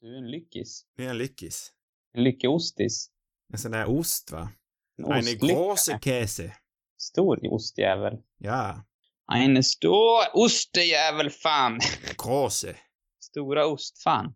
[0.00, 0.84] Du är en lyckis.
[0.96, 1.72] Det är en lyckis.
[2.14, 3.10] En lyckeostis.
[3.52, 4.50] En sån där ost, va?
[4.98, 5.46] En ostlycka.
[5.46, 6.52] große Käse.
[6.98, 8.22] Stor ostjävel.
[8.38, 8.84] Ja,
[9.32, 11.80] En stor ostejävel fan.
[12.16, 12.76] große.
[13.22, 14.34] Stora ostfan.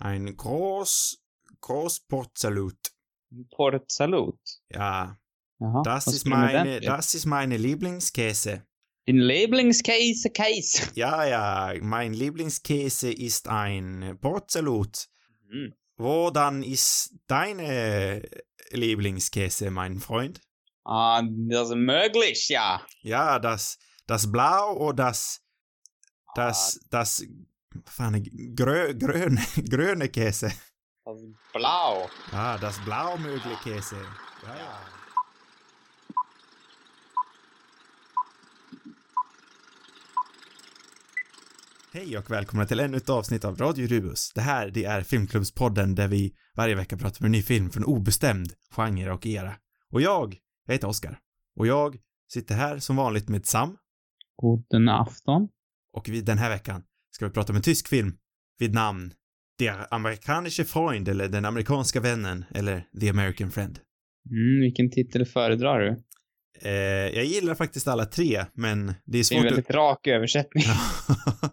[0.00, 1.14] Ein groß,
[1.60, 2.78] groß Portsalut.
[3.56, 4.40] Portsalut.
[4.68, 5.16] Ja,
[5.60, 5.82] Jaha.
[5.84, 8.62] das ist meine, das ist meine Lieblingskäse.
[9.06, 10.90] Din labelingscase case.
[10.94, 15.08] Ja, ja, mein Lieblingskäse ist ein Portsalut.
[15.48, 15.74] Mm.
[15.96, 18.22] Wodan ist deine
[18.70, 20.40] Lieblingskäse, mein Freund?
[20.84, 22.80] Ah, das är möglich, ja.
[23.02, 25.40] Ja, das, das Blau och das,
[26.34, 27.22] das, das,
[27.86, 28.22] fan,
[28.54, 29.38] grö, grön,
[29.70, 30.52] gröne Käse.
[31.04, 31.20] Das
[31.52, 32.08] blau.
[32.32, 33.96] Ja, das blaumögle Käse.
[34.42, 35.03] Ja, ja.
[41.96, 44.32] Hej och välkomna till ännu ett avsnitt av Radio Rubus.
[44.34, 47.84] Det här, det är Filmklubbspodden där vi varje vecka pratar om en ny film från
[47.84, 49.54] obestämd genre och era.
[49.92, 51.18] Och jag, jag heter Oskar.
[51.56, 51.96] Och jag
[52.32, 53.76] sitter här som vanligt med Sam.
[54.42, 55.48] Guten afton.
[55.92, 58.12] Och vi, den här veckan ska vi prata om en tysk film
[58.58, 59.12] vid namn
[59.58, 63.78] Der amerikanische Freund eller Den amerikanska vännen eller The American Friend.
[64.30, 66.02] Mm, vilken titel föredrar du?
[66.68, 70.06] Eh, jag gillar faktiskt alla tre, men det är Det är en svårt väldigt rak
[70.06, 70.64] översättning.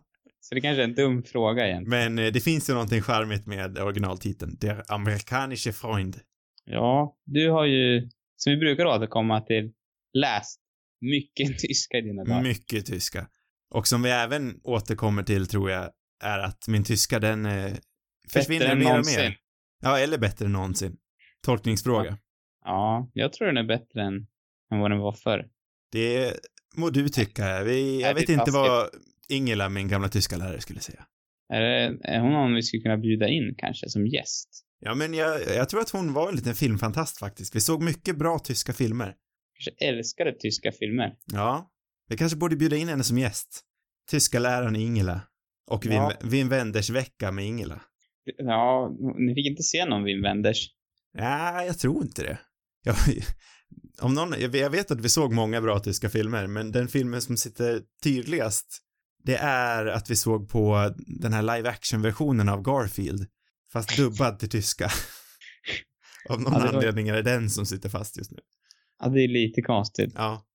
[0.52, 2.16] Så det kanske är en dum fråga egentligen.
[2.16, 4.58] men eh, det finns ju någonting charmigt med originaltiteln.
[4.62, 6.20] Der amerikanische Freund.
[6.66, 9.72] Ja, du har ju, som vi brukar återkomma till,
[10.14, 10.62] läst
[11.02, 12.44] mycket tyska i dina dagar.
[12.44, 13.28] Mycket tyska.
[13.70, 15.92] Och som vi även återkommer till, tror jag,
[16.24, 17.74] är att min tyska, den eh,
[18.30, 19.22] försvinner än mer och någonsin.
[19.22, 19.38] mer.
[19.82, 20.98] Ja, eller bättre än någonsin.
[21.46, 22.18] Tolkningsfråga.
[22.66, 24.28] Ja, jag tror den är bättre än,
[24.72, 25.46] än vad den var förr.
[25.92, 26.34] Det
[26.76, 27.64] må du tycka.
[27.64, 28.90] Vi, jag vet inte vad
[29.32, 31.06] Ingela, min gamla tyska lärare, skulle säga.
[31.54, 34.50] Är, det, är hon någon vi skulle kunna bjuda in kanske som gäst?
[34.80, 37.56] Ja, men jag, jag tror att hon var en liten filmfantast faktiskt.
[37.56, 39.16] Vi såg mycket bra tyska filmer.
[39.54, 41.16] Kanske älskade tyska filmer.
[41.26, 41.72] Ja.
[42.08, 43.62] Vi kanske borde bjuda in henne som gäst.
[44.10, 45.22] Tyska läraren Ingela.
[45.68, 46.14] Och Wim, Ja.
[46.24, 47.82] Wim Wenders vecka med Ingela.
[48.38, 50.68] Ja, ni fick inte se någon Wim Wenders.
[51.18, 52.40] Ja, jag tror inte det.
[52.84, 52.96] Jag,
[54.02, 57.38] om någon, jag vet att vi såg många bra tyska filmer, men den filmen som
[57.38, 58.80] sitter tydligast,
[59.24, 63.28] det är att vi såg på den här live action-versionen av Garfield,
[63.74, 64.90] fast dubbad till tyska.
[66.30, 68.38] Av någon Ja, var- anledning är det den som sitter fast just nu.
[69.00, 70.14] Ja, det är lite konstigt.
[70.16, 70.46] Ja.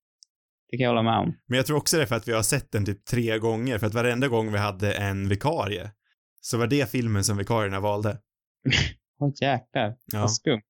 [0.69, 1.33] Det kan jag hålla med om.
[1.47, 3.77] Men jag tror också det är för att vi har sett den typ tre gånger,
[3.77, 5.91] för att varenda gång vi hade en vikarie,
[6.41, 8.17] så var det filmen som vikarierna valde.
[9.19, 10.19] Åh jäklar, Ja.
[10.21, 10.61] vad skumt.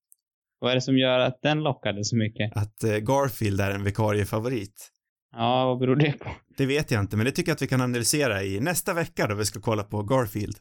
[0.59, 2.57] Vad är det som gör att den lockade så mycket?
[2.57, 4.91] Att eh, Garfield är en vikariefavorit.
[5.37, 6.29] Ja, vad beror det på?
[6.57, 9.27] Det vet jag inte, men det tycker jag att vi kan analysera i nästa vecka
[9.27, 10.57] då vi ska kolla på Garfield.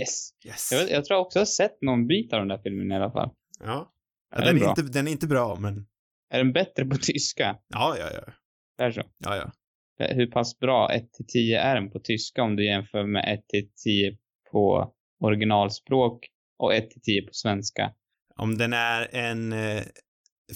[0.00, 0.30] Yes.
[0.46, 0.72] Yes.
[0.72, 3.10] Jag, jag tror också jag har sett någon bit av den där filmen i alla
[3.10, 3.30] fall.
[3.60, 3.92] Ja.
[4.30, 5.86] ja Är den, den är inte, den är inte bra, men
[6.30, 7.58] Är den bättre på tyska?
[7.68, 8.32] ja, ja, ja.
[8.78, 9.02] Det är så.
[9.18, 9.52] Ja, ja.
[9.98, 13.48] Hur pass bra 1 till 10 är den på tyska om du jämför med 1
[13.48, 14.16] till 10
[14.52, 16.26] på originalspråk
[16.58, 17.92] och 1 till 10 på svenska?
[18.36, 19.82] Om den är en eh,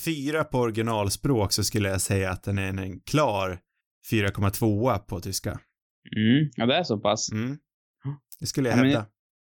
[0.05, 3.59] fyra på originalspråk så skulle jag säga att den är en, klar
[4.11, 5.51] 4,2 på tyska.
[6.17, 7.33] Mm, ja det är så pass.
[7.33, 7.59] Mm.
[8.41, 9.07] Det skulle jag Ja, men- hävda.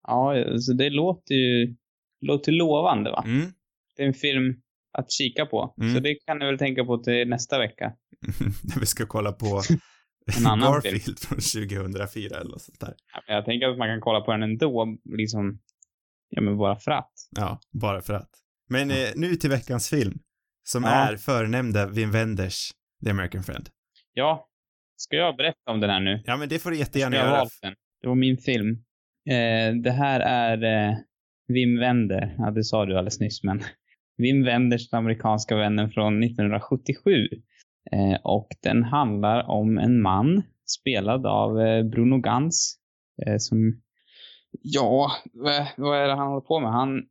[0.07, 1.75] Ja, så det låter ju
[2.22, 3.24] låter lovande va?
[3.28, 3.51] Mm.
[3.97, 4.62] Det är en film
[4.97, 5.75] att kika på.
[5.81, 5.94] Mm.
[5.94, 7.94] Så det kan ni väl tänka på till nästa vecka.
[8.63, 9.62] När vi ska kolla på
[10.38, 12.94] En annan Garfield från 2004 eller något sånt där.
[13.13, 15.59] Ja, Jag tänker att man kan kolla på den ändå, liksom,
[16.30, 17.12] ja men bara för att.
[17.31, 18.30] Ja, bara för att.
[18.69, 20.19] Men eh, nu till veckans film.
[20.63, 20.89] Som Ja.
[20.89, 22.72] är förnämnda Wim Wenders
[23.05, 23.69] The American Friend.
[24.13, 24.47] Ja,
[24.95, 26.22] ska jag berätta om den här nu?
[26.25, 27.45] Ja, men det får du Ska jättegärna jag göra.
[27.61, 27.73] den?
[28.01, 28.69] Det var min film.
[29.29, 30.95] Eh, det här är eh,
[31.47, 32.35] Wim Wender.
[32.38, 33.61] Ja, det sa du alldeles nyss, men
[34.17, 37.27] Wim Wenders Den amerikanska vännen från 1977.
[37.91, 40.44] Eh, och den handlar om en man
[40.79, 42.77] spelad av eh, Bruno Gans.
[43.27, 43.81] Eh, som,
[44.61, 46.71] ja, vad, vad är det han håller på med?
[46.71, 47.03] Han,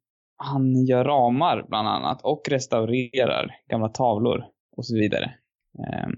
[0.45, 4.45] han gör ramar bland annat och restaurerar gamla tavlor
[4.77, 5.35] och så vidare.
[5.79, 6.09] Eh,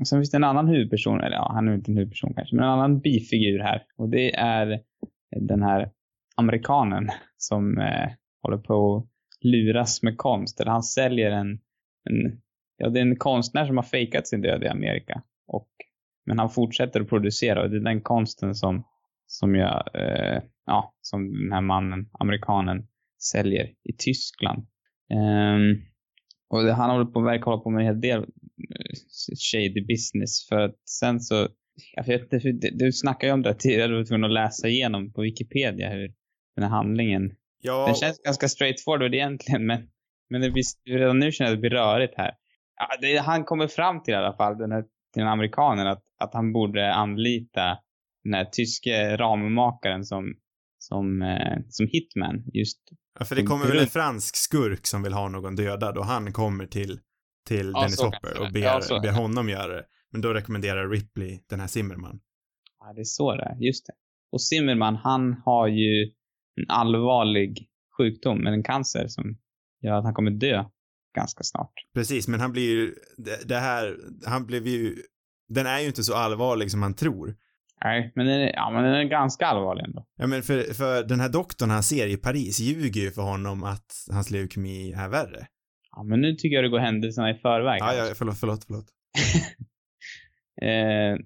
[0.00, 2.56] och sen finns det en annan huvudperson, eller ja, han är inte en huvudperson kanske,
[2.56, 3.82] men en annan bifigur här.
[3.96, 4.80] Och det är
[5.40, 5.90] den här
[6.36, 8.10] amerikanen som eh,
[8.42, 10.60] håller på att luras med konst.
[10.60, 11.50] Eller han säljer en,
[12.10, 12.40] en,
[12.76, 15.22] ja det är en konstnär som har fejkat sin död i Amerika.
[15.46, 15.68] Och,
[16.26, 18.84] men han fortsätter att producera och det är den konsten som,
[19.26, 22.86] som jag, eh, ja, som den här mannen, amerikanen,
[23.22, 24.66] säljer i Tyskland.
[25.12, 25.76] Ehm,
[26.50, 28.96] och det, han håller på, verkar hålla på med en hel del eh,
[29.52, 31.48] shady business för att sen så,
[31.96, 34.68] jag vet inte, du, du snackade ju om det tidigare, du var tvungen att läsa
[34.68, 36.14] igenom på Wikipedia hur,
[36.56, 37.30] den här handlingen.
[37.62, 39.88] Ja, Den känns ganska straightforward egentligen, men,
[40.30, 40.64] men det blir,
[40.98, 42.32] redan nu känner jag att det blir rörigt här.
[42.76, 44.84] Ja, det, han kommer fram till i alla fall, den här,
[45.14, 47.78] den här amerikanen, att, att han borde anlita
[48.24, 50.34] den här tyske rammakaren som,
[50.78, 52.44] som, eh, som hitman.
[52.52, 52.78] Just,
[53.20, 56.32] ja, för det kommer väl en fransk skurk som vill ha någon dödad och han
[56.32, 57.00] kommer till,
[57.48, 59.84] till Ja, Dennis Hopper och ber, Ja, ber honom göra det.
[60.12, 62.20] Men då rekommenderar Ripley den här Zimmerman.
[62.80, 63.92] ja, det är så det är, just det.
[64.32, 66.04] Och Zimmerman, han har ju
[66.56, 69.38] en allvarlig sjukdom, en cancer som
[69.82, 70.64] gör att han kommer dö
[71.16, 71.72] ganska snart.
[71.94, 73.96] Precis, men han blir ju, det, det här,
[74.26, 74.96] han blev ju,
[75.48, 77.36] den är ju inte så allvarlig som man tror.
[77.84, 80.06] Nej, men den är, ja, men den är ganska allvarlig ändå.
[80.16, 83.64] Ja men för, för den här doktorn han ser i Paris ljuger ju för honom
[83.64, 85.46] att hans leukemi är värre.
[85.96, 87.80] Ja, men nu tycker jag det går händelserna i förväg.
[87.80, 88.86] Ja, ja, förlåt, förlåt, förlåt.
[90.62, 91.16] Eh,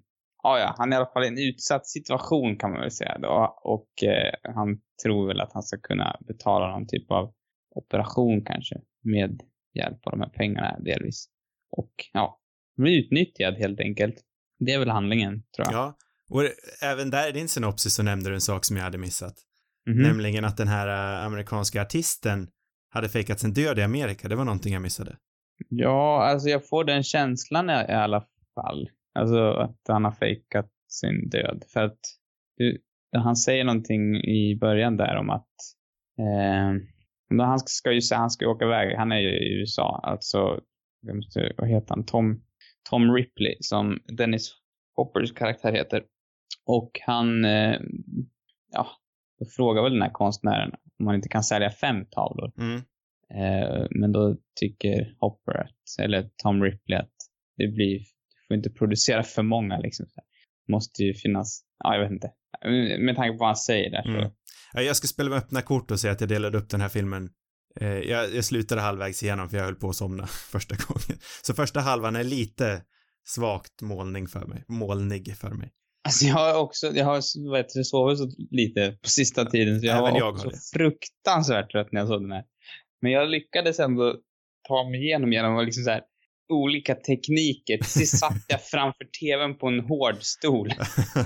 [0.42, 3.18] ja, ja, han är i alla fall i en utsatt situation kan man väl säga
[3.18, 3.58] då.
[3.62, 7.34] Och eh, han tror väl att han ska kunna betala någon typ av
[7.74, 9.40] operation kanske med
[9.74, 11.26] hjälp av de här pengarna delvis.
[11.70, 12.40] Och ja,
[12.76, 14.14] bli utnyttjad helt enkelt.
[14.58, 15.74] Det är väl handlingen, tror jag.
[15.74, 15.96] Ja,
[16.34, 16.42] och
[16.82, 19.34] även där i din synopsis så nämnde du en sak som jag hade missat.
[19.86, 20.02] Mhm.
[20.02, 22.48] Nämligen att den här äh, amerikanska artisten
[22.90, 24.28] hade fejkat sin död i Amerika.
[24.28, 25.16] Det var någonting jag missade.
[25.68, 28.90] Ja, alltså jag får den känslan i, alla fall.
[29.14, 31.64] Alltså att han har fejkat sin död.
[31.72, 31.98] För att
[32.56, 32.82] du,
[33.16, 35.52] han säger någonting i början där om att
[36.18, 38.96] eh, han ska ju han ska ju åka iväg.
[38.96, 40.00] Han är ju i USA.
[40.02, 40.60] Alltså,
[41.56, 42.04] vad heter han?
[42.04, 42.42] Tom,
[42.90, 44.50] Tom Ripley som Dennis
[44.96, 46.04] Hoppers karaktär heter.
[46.66, 47.80] Och han, eh,
[48.72, 48.86] ja,
[49.38, 52.52] då frågar väl den här konstnären om man inte kan sälja fem tavlor.
[52.58, 52.76] Mm.
[53.34, 57.14] Eh, men då tycker Hopper, att, eller Tom Ripley, att
[57.56, 60.06] det blir, du får inte producera för många liksom.
[60.66, 62.30] Det måste ju finnas, ja jag vet inte.
[62.98, 64.08] Med tanke på vad han säger där.
[64.08, 64.30] Mm.
[64.72, 66.88] Ja, Jag ska spela med öppna kort och säga att jag delade upp den här
[66.88, 67.30] filmen.
[67.80, 71.18] Eh, jag, jag slutade halvvägs igenom för jag höll på att somna första gången.
[71.42, 72.82] Så första halvan är lite
[73.26, 74.64] svagt målning för mig.
[74.68, 75.72] Målnig för mig.
[76.04, 79.80] Alltså jag har också, jag har vad heter det, sovit så lite på sista tiden
[79.80, 82.44] så jag Även var jag också fruktansvärt trött när jag såg den här.
[83.02, 84.16] Men jag lyckades ändå
[84.68, 86.02] ta mig igenom genom liksom så här,
[86.48, 87.76] olika tekniker.
[87.76, 90.70] Till sist satt jag framför tvn på en hård stol.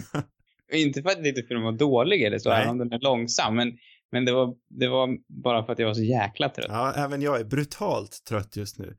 [0.72, 3.56] Inte för att inte filmen var dålig eller så, även om den är långsam.
[3.56, 3.72] Men,
[4.12, 5.08] men det, var, det var
[5.42, 6.66] bara för att jag var så jäkla trött.
[6.68, 8.96] ja, även jag är brutalt trött just nu.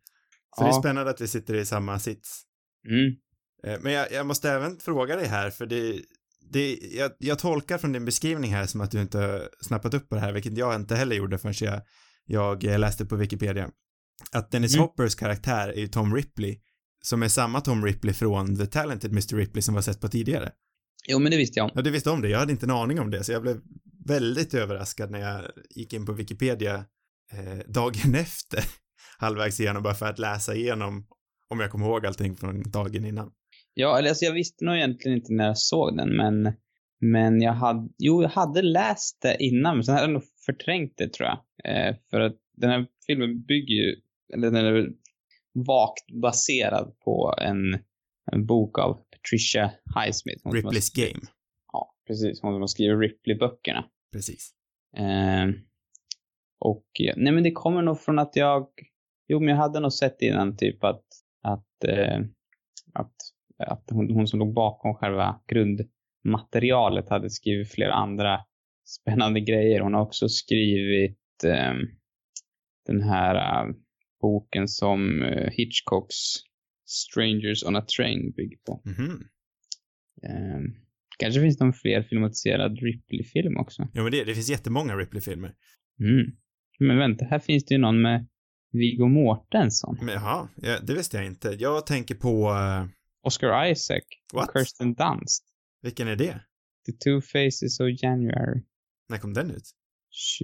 [0.56, 0.80] Så det är Ja.
[0.82, 2.42] spännande att vi sitter i samma sits.
[2.90, 3.16] Mm.
[3.64, 6.02] Eh, Men jag, jag måste även fråga dig här, för det,
[6.52, 10.10] det jag, jag tolkar från din beskrivning här som att du inte har snappat upp
[10.10, 11.82] på det här, vilket jag inte heller gjorde förrän jag,
[12.26, 13.70] jag eh, läste på Wikipedia.
[14.32, 14.82] Att Dennis Mm.
[14.82, 16.60] Hoppers karaktär är ju Tom Ripley,
[17.02, 19.36] som är samma Tom Ripley från The Talented Mr.
[19.36, 20.52] Ripley som vi har sett på tidigare.
[21.08, 21.72] Jo, men det visste jag.
[21.76, 23.62] Ja, du visste om det, jag hade inte en aning om det, så jag blev
[24.06, 26.86] väldigt överraskad när jag gick in på Wikipedia
[27.32, 28.64] eh, dagen efter,
[29.18, 31.08] halvvägs igenom, bara för att läsa igenom
[31.50, 33.32] om jag kommer ihåg allting från dagen innan.
[33.74, 36.54] Ja, eller alltså jag visste nog egentligen inte när jag såg den, men,
[37.00, 40.98] men jag hade, jo, jag hade läst det innan, men sen hade jag nog förträngt
[40.98, 41.40] det tror jag.
[41.64, 43.96] Eh, för att den här filmen bygger ju,
[44.34, 44.90] eller den är
[45.68, 47.74] vagt baserad på en,
[48.32, 50.46] en bok av Patricia Highsmith.
[50.48, 51.26] Ripley's skrivit- Game.
[51.74, 52.42] Ja, precis.
[52.42, 53.86] Hon som har skrivit Ripley-böckerna.
[54.12, 54.52] Precis.
[54.98, 55.48] Eh,
[56.60, 56.86] och
[57.16, 58.68] nej men det kommer nog från att jag,
[59.28, 61.04] jo men jag hade nog sett innan typ att,
[61.44, 62.20] att, eh,
[62.94, 63.16] att,
[63.60, 68.40] att hon, hon som låg bakom själva grundmaterialet hade skrivit flera andra
[68.86, 69.80] spännande grejer.
[69.80, 71.74] Hon har också skrivit eh,
[72.86, 73.76] den här eh,
[74.22, 76.16] boken som eh, Hitchcocks
[76.86, 78.82] Strangers on a Train bygger på.
[78.86, 79.24] Mhm.
[80.24, 80.60] Eh,
[81.20, 83.88] kanske finns det någon fler filmatiserad Ripley-film också.
[83.94, 85.54] Jo, men det, det finns jättemånga Ripley-filmer.
[86.00, 86.32] Mm.
[86.80, 88.28] Men vänta, här finns det ju någon med
[88.72, 89.98] Viggo Mortensen.
[90.02, 91.56] Men jaha, ja, det visste jag inte.
[91.60, 92.88] Jag tänker på, uh,
[93.24, 94.02] Oscar Isaac.
[94.34, 94.50] What?
[94.50, 95.46] Och Kirsten Dunst.
[95.82, 96.42] vilken är det?
[96.86, 98.64] The Two Faces of January.
[99.10, 99.72] När kom den ut?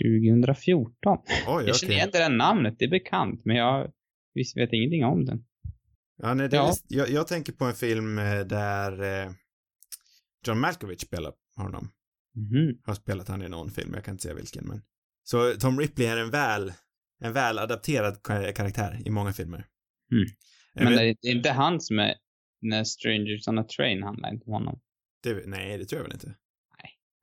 [0.04, 1.18] 2014.
[1.48, 3.92] Oj, Jag känner igen det namnet, det är bekant, men jag
[4.34, 5.46] visst vet ingenting om den.
[6.18, 6.68] Ja, nej, det Ja.
[6.68, 9.32] visst- jag, jag tänker på en film eh, där eh,
[10.48, 11.92] John Malkovich spelar honom.
[12.36, 12.80] Mhm.
[12.84, 14.82] Har spelat han i någon film, jag kan inte säga vilken, men.
[15.24, 16.74] Så Tom Ripley är en väl,
[17.20, 19.66] en väl adapterad ka- karaktär i många filmer.
[20.12, 20.26] Mm.
[20.74, 22.16] Jag Men vet- det är inte han som är
[22.70, 24.80] när Strangers on a Train handlar inte om honom.
[25.24, 26.36] det, nej, det tror jag väl inte.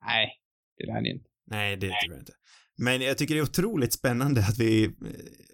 [0.05, 0.27] Nej,
[0.77, 1.29] det är det inte.
[1.47, 2.33] Nej, det tror jag inte.
[2.77, 4.91] Men jag tycker det är otroligt spännande att vi eh,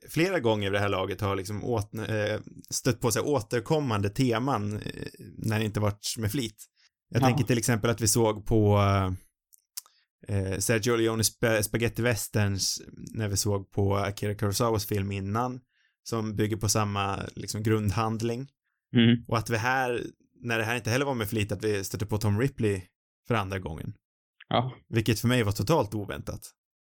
[0.10, 4.74] flera gånger vid det här laget har liksom åt, eh, stött på sig återkommande teman
[4.78, 4.82] eh,
[5.38, 6.66] när det inte varit med flit.
[7.10, 7.26] Jag Ja.
[7.28, 8.80] tänker till exempel att vi såg på
[10.60, 12.82] Sergio Leone sp Spaghetti Westerns
[13.14, 15.62] när vi såg på Akira Kurosawas film innan
[16.04, 18.48] som bygger på samma liksom grundhandling
[18.96, 19.26] Mm.
[19.28, 20.04] och att vi här,
[20.42, 22.82] när det här inte heller var med flit, att vi stötte på Tom Ripley
[23.28, 23.94] för andra gången.
[24.50, 24.76] Ja.
[24.90, 26.42] Vilket för mig var totalt oväntat.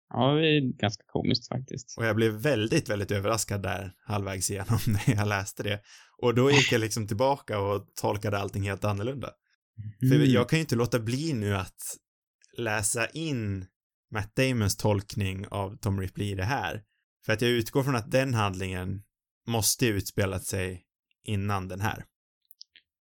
[0.09, 1.99] ja, det är ganska komiskt faktiskt.
[1.99, 5.81] Och jag blev väldigt, väldigt överraskad där halvvägs igenom när jag läste det.
[6.23, 9.31] Och då gick jag liksom tillbaka och tolkade allting helt annorlunda.
[10.09, 10.31] För Mm.
[10.31, 11.97] jag kan ju inte låta bli nu att
[12.59, 13.67] läsa in
[14.13, 16.83] Matt Damons tolkning av Tom Ripley i det här.
[17.27, 19.03] För att jag utgår från att den handlingen
[19.47, 20.84] måste utspelat sig
[21.25, 22.05] innan den här.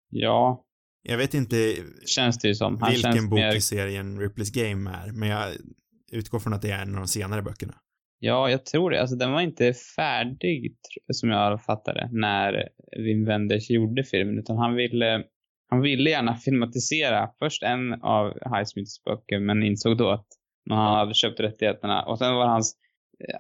[0.10, 0.66] Ja,
[1.04, 1.76] Jag vet inte
[2.06, 2.82] känns det som.
[2.82, 3.56] Han vilken bok mer...
[3.56, 5.50] i serien Ripley's Game är, men jag
[6.12, 7.74] utgår från att det är en av de senare böckerna.
[8.20, 9.02] Ja, jag tror det.
[9.02, 10.76] Alltså den var inte färdig,
[11.14, 15.24] som jag fattade, när Wim Wenders gjorde filmen, utan han ville,
[15.70, 20.28] han ville gärna filmatisera först en av Highsmiths böcker, men insåg då att
[20.70, 22.04] han hade köpt rättigheterna.
[22.04, 22.76] Och sen var hans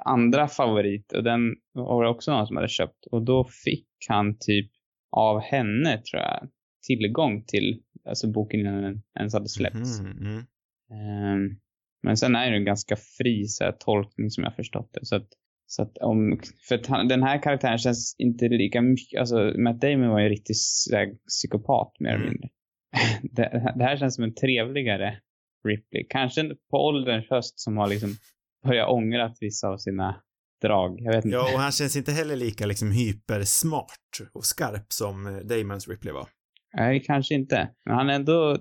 [0.05, 3.05] andra favorit, och den var också någon som hade köpt.
[3.11, 4.71] Och då fick han typ
[5.11, 6.49] av henne, tror jag,
[6.87, 10.01] tillgång till alltså boken innan den ens hade släppts.
[10.01, 10.43] Mhm, mm.
[10.91, 11.57] Ehm,
[12.03, 15.05] men sen är det en ganska fri så här, tolkning som jag förstått det.
[15.05, 15.27] Så att,
[15.65, 19.81] så att om, för att han, den här karaktären känns inte lika mycket, alltså Matt
[19.81, 22.29] Damon var ju en riktig så här, psykopat mer eller Mm.
[22.29, 22.49] mindre.
[23.35, 25.17] det, det här känns som en trevligare
[25.67, 26.05] Ripley.
[26.09, 28.09] Kanske på ålderns höst som har liksom
[28.63, 30.21] börjat ångra vissa av sina
[30.61, 30.99] drag.
[31.01, 31.35] Jag vet inte.
[31.37, 36.13] Ja, och han känns inte heller lika liksom hypersmart och skarp som eh, Damons Ripley
[36.13, 36.27] var.
[36.73, 37.69] Nej, kanske inte.
[37.85, 38.57] Men han är ändå,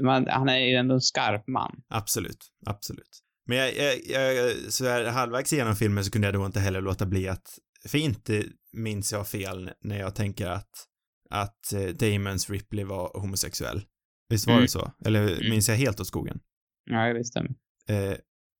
[0.00, 1.82] man, han är ju ändå en skarp man.
[1.88, 3.18] Absolut, absolut.
[3.46, 3.72] Men jag,
[4.06, 7.28] jag, jag, så här halvvägs igenom filmen så kunde jag då inte heller låta bli
[7.28, 10.70] att, för inte minns jag fel när jag tänker att,
[11.30, 13.82] att eh, Damons Ripley var homosexuell.
[14.28, 14.62] Visst var Mm.
[14.62, 14.92] det så?
[15.04, 16.40] Eller minns jag helt åt skogen?
[16.90, 17.50] Ja, det stämmer.
[17.88, 18.14] Eh,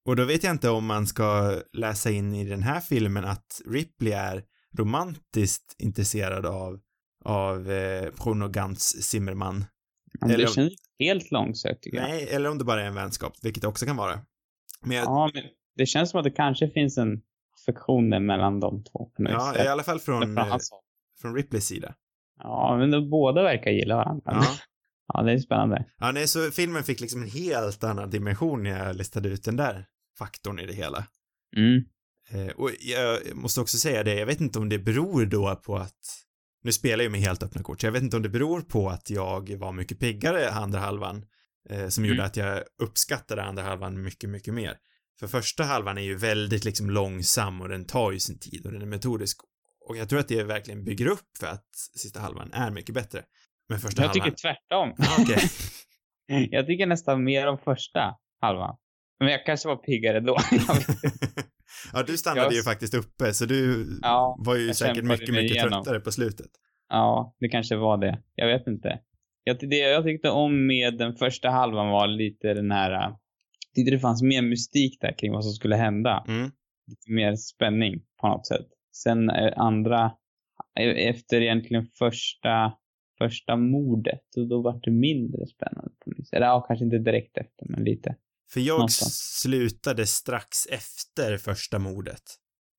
[0.07, 3.61] och då vet jag inte om man ska läsa in i den här filmen att
[3.67, 4.43] Ripley är
[4.79, 6.81] romantiskt intresserad av,
[7.25, 9.65] av eh, Bruno Gantz Zimmerman.
[10.21, 12.09] Men Eller- det känns helt långsökt tycker jag.
[12.09, 14.21] Nej, eller om det bara är en vänskap, vilket det också kan vara.
[14.85, 15.43] Men jag, Ja, men
[15.77, 17.21] det känns som att det kanske finns en
[17.61, 19.11] affektion där mellan de två.
[19.17, 19.65] ja, sätt.
[19.65, 20.57] i alla fall från, Från eh,
[21.21, 21.95] från Ripleys sida.
[22.39, 24.23] Ja, men de båda verkar gilla varandra.
[24.27, 24.45] Ja.
[25.15, 25.85] ja, det är spännande.
[25.99, 29.57] ja, nej, så filmen fick liksom en helt annan dimension när jag listade ut den
[29.57, 29.87] där
[30.23, 31.07] faktorn i det hela.
[31.57, 31.85] Mm.
[32.31, 35.77] Eh, och jag måste också säga det, jag vet inte om det beror då på
[35.77, 36.19] att
[36.65, 38.61] nu spelar jag ju med helt öppna kort, så jag vet inte om det beror
[38.61, 41.25] på att jag var mycket piggare andra halvan,
[41.71, 42.27] eh, som gjorde Mm.
[42.27, 44.77] att jag uppskattade andra halvan mycket, mycket mer.
[45.21, 48.73] För första halvan är ju väldigt liksom långsam och den tar ju sin tid och
[48.73, 49.39] den är metodisk.
[49.89, 53.23] Och jag tror att det verkligen bygger upp för att sista halvan är mycket bättre.
[53.69, 54.25] Men första Jag halvan...
[54.25, 54.95] tycker tvärtom.
[54.99, 55.51] Ah, Okej.
[56.51, 58.77] jag tycker nästan mer om första halvan.
[59.21, 60.37] Men jag kanske var piggare då.
[61.93, 65.51] Ja, du stannade Jag- ju faktiskt uppe, så du Ja, var ju säkert mycket, mycket
[65.57, 65.71] igenom.
[65.83, 66.51] tröttare på slutet.
[66.89, 68.23] ja, det kanske var det.
[68.35, 68.99] Jag vet inte.
[69.45, 72.91] Jag, det jag tyckte om med den första halvan var lite den här...
[72.93, 76.25] äh, Jag tyckte det fanns mer mystik där kring vad som skulle hända.
[76.29, 76.51] Mm.
[76.87, 78.67] lite mer spänning på något sätt.
[78.97, 80.05] Sen eh, andra,
[80.81, 82.73] eh, efter egentligen första,
[83.19, 85.93] första mordet, och då var det mindre spännande.
[86.33, 88.17] Eller ja, kanske inte direkt efter, men lite.
[88.53, 89.41] För jag Någonstans.
[89.43, 92.23] slutade strax efter första mordet.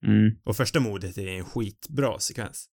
[0.05, 0.37] Mm.
[0.43, 2.69] Och första mordet är en skitbra sekvens.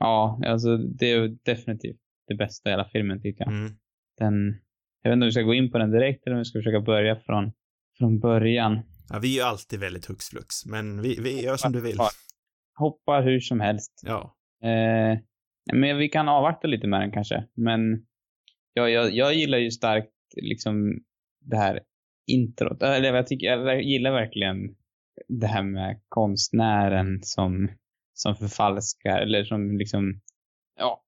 [0.00, 3.52] Ja, alltså det är definitivt det bästa i hela filmen tycker jag.
[3.52, 3.72] Mm.
[4.18, 4.60] Den,
[5.02, 6.58] jag vet inte om vi ska gå in på den direkt eller om vi ska
[6.58, 7.52] försöka börja från,
[7.98, 8.80] från början.
[9.08, 11.98] Ja, vi är ju alltid väldigt hux flux, men vi, vi gör som du vill.
[12.78, 14.02] Hoppa hur som helst.
[14.06, 14.36] Ja.
[14.62, 15.18] Eh,
[15.72, 17.44] men vi kan avvakta lite med den kanske.
[17.56, 17.80] Men
[18.72, 20.12] jag, jag, jag gillar ju starkt
[20.42, 21.00] liksom
[21.40, 21.80] det här
[22.28, 22.82] introt.
[22.82, 24.56] Eller jag, tycker, jag gillar verkligen
[25.28, 27.68] det här med konstnären som,
[28.14, 30.20] som förfalskar eller som liksom,
[30.78, 31.04] ja,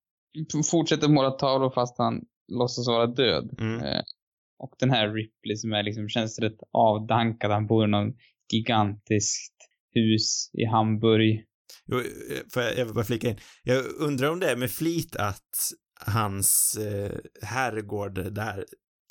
[0.70, 3.56] fortsätter måla tavlor fast han låtsas vara död.
[3.60, 3.84] Mm.
[3.84, 4.02] Eh,
[4.58, 7.50] och den här Ripley som är liksom, känns rätt avdankad.
[7.50, 8.12] Han bor i någon
[8.52, 9.56] gigantiskt
[9.94, 11.44] hus i Hamburg.
[11.86, 12.02] Jo, eh,
[12.52, 13.38] Får jag, jag vill bara flika in.
[13.62, 15.54] Jag undrar om det är med flit att
[16.06, 18.64] hans eh, herrgård där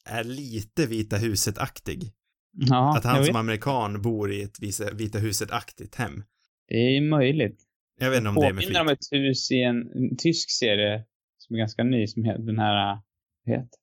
[0.09, 2.11] är lite Vita huset-aktig.
[2.51, 4.59] Ja, att han som amerikan bor i ett
[4.93, 6.23] Vita huset-aktigt hem.
[6.67, 7.63] Det är möjligt.
[7.99, 8.99] Jag vet inte om det är med Påminner om flit.
[8.99, 11.05] ett hus i en, en tysk serie
[11.37, 12.97] som är ganska ny som heter den här,
[13.45, 13.79] vad heter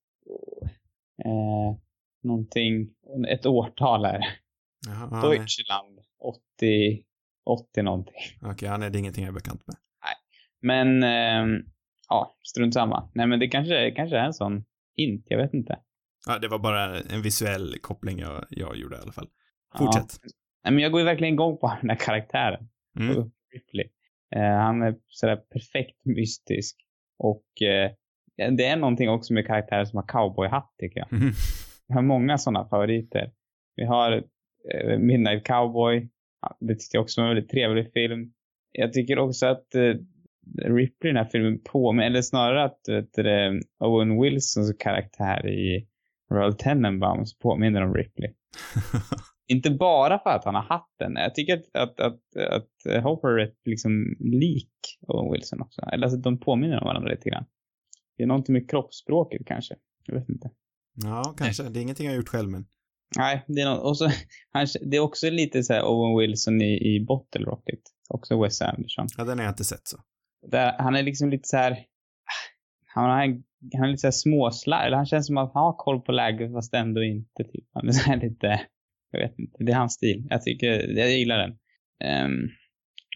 [1.25, 1.77] eh,
[2.23, 2.89] någonting,
[3.29, 4.21] ett årtal här.
[4.87, 5.39] Jaha, ja, nej.
[5.39, 5.99] Deutschland
[6.59, 7.03] 80,
[7.45, 8.15] 80 någonting.
[8.43, 9.77] Okej, ja, nej, det är ingenting jag är bekant med.
[10.61, 11.63] Men, ehm,
[12.09, 13.11] ja, strunt samma.
[13.15, 14.65] Nej men det kanske, kanske är en sån
[14.97, 15.79] hint, jag vet inte.
[16.27, 19.29] Ja, det var bara en visuell koppling jag, jag gjorde i alla fall.
[19.79, 20.21] Fortsätt.
[20.23, 20.31] Ja.
[20.65, 22.69] Nej, men jag går ju verkligen igång på den här karaktären.
[22.99, 23.31] Mm.
[23.55, 23.91] Ripley.
[24.37, 26.77] Eh, han är sådär perfekt mystisk.
[27.19, 27.91] Och eh,
[28.57, 31.13] det är någonting också med karaktärer som har cowboyhatt tycker jag.
[31.13, 31.33] Mm.
[31.89, 33.33] Vi har många sådana favoriter.
[33.77, 34.13] Vi har
[34.75, 36.09] eh, Midnight Cowboy.
[36.61, 38.33] Det tyckte jag också var en väldigt trevlig film.
[38.73, 39.95] Jag tycker också att eh,
[40.65, 45.87] Ripley i den här filmen påminner, eller snarare att vet Owen Wilsons karaktär i
[46.31, 48.35] Royal Tenenbaums påminner om Ripley.
[49.49, 51.17] Inte bara för att han har hatten.
[51.17, 54.73] Jag tycker att, att, att, att Hopper är liksom lik
[55.09, 55.83] Owen Wilson också.
[55.93, 57.45] Eller alltså de påminner om varandra lite grann.
[58.17, 59.75] Det är någonting med kroppsspråket kanske.
[60.07, 60.51] Jag vet inte.
[60.95, 61.63] Ja, kanske.
[61.63, 62.67] Det är ingenting jag har gjort själv, men.
[63.17, 64.11] Nej, det är, något, och så,
[64.53, 67.81] han, det är också lite så här Owen Wilson i, i Bottle Rocket.
[68.09, 69.07] Också Wes Anderson.
[69.17, 69.99] Ja, den har jag inte sett så.
[70.51, 71.79] Där, han är liksom lite så här.
[72.87, 73.43] Han, har,
[73.75, 74.13] han är lite småslarvig.
[74.13, 74.95] småslarv.
[74.95, 77.45] Han känns som att han har koll på läget fast ändå inte.
[77.45, 77.65] Typ.
[77.73, 78.61] Han är så här lite,
[79.11, 79.65] jag vet inte.
[79.65, 80.27] Det är hans stil.
[80.31, 81.51] Jag tycker, jag gillar den.
[82.25, 82.49] Um,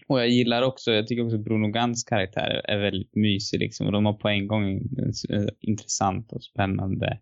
[0.07, 3.85] och jag gillar också, jag tycker också Bruno Gans karaktär är väldigt mysig liksom.
[3.85, 7.19] Och de har på en gång en intressant och spännande,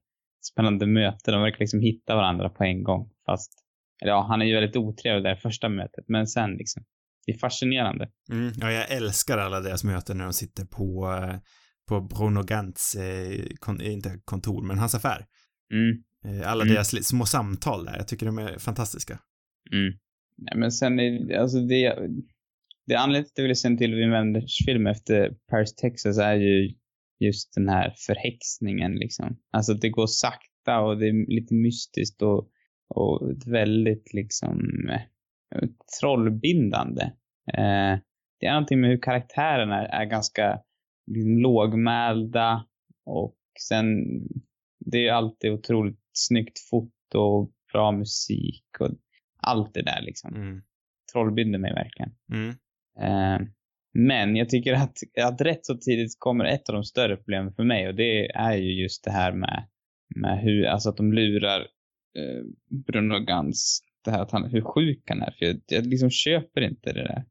[0.52, 1.32] spännande möte.
[1.32, 3.10] De verkar liksom hitta varandra på en gång.
[3.26, 3.54] Fast,
[4.02, 6.06] eller ja, han är ju väldigt otrevlig där första mötet.
[6.08, 6.84] Men sen liksom,
[7.26, 8.10] det är fascinerande.
[8.32, 11.36] Mm, ja, jag älskar alla deras möten när de sitter på, eh,
[11.90, 15.26] på Bruno Gantz, eh, kon, inte kontor, men hans affär.
[15.74, 16.04] Mm.
[16.26, 16.74] Eh, alla Mm.
[16.74, 19.20] deras små samtal där, jag tycker de är fantastiska.
[19.74, 19.94] Mm.
[20.38, 21.96] Nej, men sen är alltså det,
[22.88, 26.18] det anledningen till att jag ville se en till Wim Wenders film efter Paris, Texas
[26.18, 26.70] är ju
[27.20, 29.38] just den här förhäxningen liksom.
[29.52, 32.50] Alltså att det går sakta och det är lite mystiskt och,
[32.96, 35.70] och väldigt liksom eh,
[36.00, 37.04] trollbindande.
[37.58, 38.00] Eh,
[38.40, 40.60] det är någonting med hur karaktärerna är, är ganska
[41.16, 42.66] lågmälda
[43.06, 43.86] och sen
[44.80, 48.90] det är alltid otroligt snyggt foto och bra musik och
[49.38, 50.36] allt det där liksom.
[50.36, 50.62] Mm.
[51.14, 52.12] Trollbinder mig verkligen.
[52.32, 52.50] Mm.
[53.00, 53.48] Eh,
[53.94, 57.64] men jag tycker att, att rätt så tidigt kommer ett av de större problemen för
[57.64, 59.68] mig och det är ju just det här med,
[60.16, 61.60] med hur, alltså att de lurar
[62.18, 62.44] eh,
[62.86, 65.32] Bruno Gans, det här att han, hur sjuk han är.
[65.32, 67.26] För jag, jag liksom köper inte det där.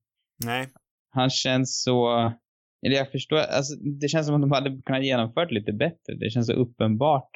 [0.44, 0.68] Nej.
[1.10, 2.32] Han känns så,
[2.86, 6.14] eller jag förstår, alltså det känns som att de hade kunnat genomfört lite bättre.
[6.20, 7.30] Det känns så uppenbart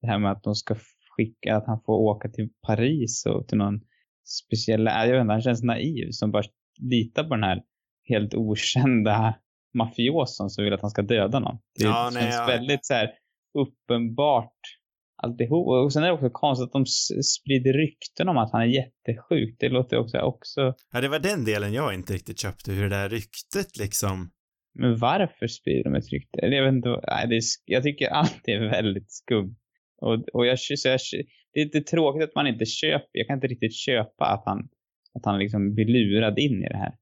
[0.00, 0.76] det här med att de ska
[1.16, 3.80] skicka, att han får åka till Paris och till någon
[4.46, 6.42] speciell, jag vet inte, han känns naiv som bara
[6.80, 7.62] litar på den här
[8.08, 9.34] helt okända
[9.74, 11.58] mafioson som vill att han ska döda någon.
[11.78, 12.46] Det Ja, nej, känns ja.
[12.46, 13.10] väldigt så här
[13.58, 14.58] uppenbart
[15.22, 15.68] alltihop.
[15.68, 16.86] Och sen är det också konstigt att de
[17.22, 19.56] sprider rykten om att han är jättesjuk.
[19.58, 22.96] Det låter också, också Ja, det var den delen jag inte riktigt köpte, hur det
[22.96, 24.30] där ryktet liksom.
[24.78, 26.38] Men varför sprider de ett rykte?
[26.42, 29.56] Jag vet inte, nej, det är, jag tycker allt är väldigt skumt.
[30.00, 31.00] Och, och jag, så jag,
[31.52, 34.68] det är lite tråkigt att man inte köper, jag kan inte riktigt köpa att han,
[35.14, 36.94] att han liksom blir lurad in i det här.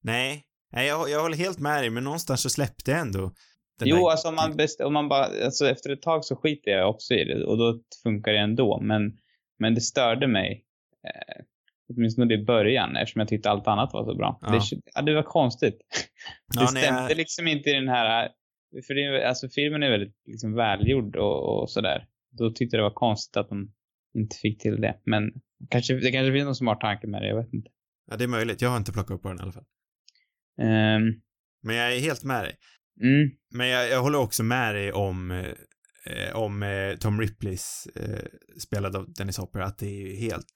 [0.00, 0.42] Nej.
[0.72, 3.32] Nej, jag, jag håller helt med dig, men någonstans så släppte jag ändå.
[3.84, 6.70] Jo, där- alltså om man, best, om man bara, alltså efter ett tag så skiter
[6.70, 8.80] jag också i det och då funkar det ändå.
[8.80, 9.02] Men,
[9.58, 10.64] men det störde mig,
[11.04, 11.44] eh,
[11.88, 14.38] åtminstone i början, eftersom jag tyckte allt annat var så bra.
[14.42, 14.50] Ja.
[14.52, 14.60] Det,
[14.94, 15.76] ja, det var konstigt.
[16.54, 18.28] Ja, det nej, stämde jag- liksom inte i den här,
[18.86, 22.06] för det, alltså filmen är väldigt liksom välgjord och, och sådär.
[22.38, 23.72] Då tyckte jag det var konstigt att de
[24.18, 25.00] inte fick till det.
[25.04, 25.22] Men
[25.70, 27.70] kanske, det kanske finns någon smart tanke med det, jag vet inte.
[28.10, 28.62] Ja, det är möjligt.
[28.62, 29.64] Jag har inte plockat upp på den i alla fall.
[30.60, 31.02] Ehm,
[31.62, 32.56] Men jag är helt med dig.
[33.02, 38.26] mm, Men jag, jag håller också med dig om, eh, om eh, Tom Ripleys, eh,
[38.60, 40.46] spelad av Dennis Hopper, att det är ju helt,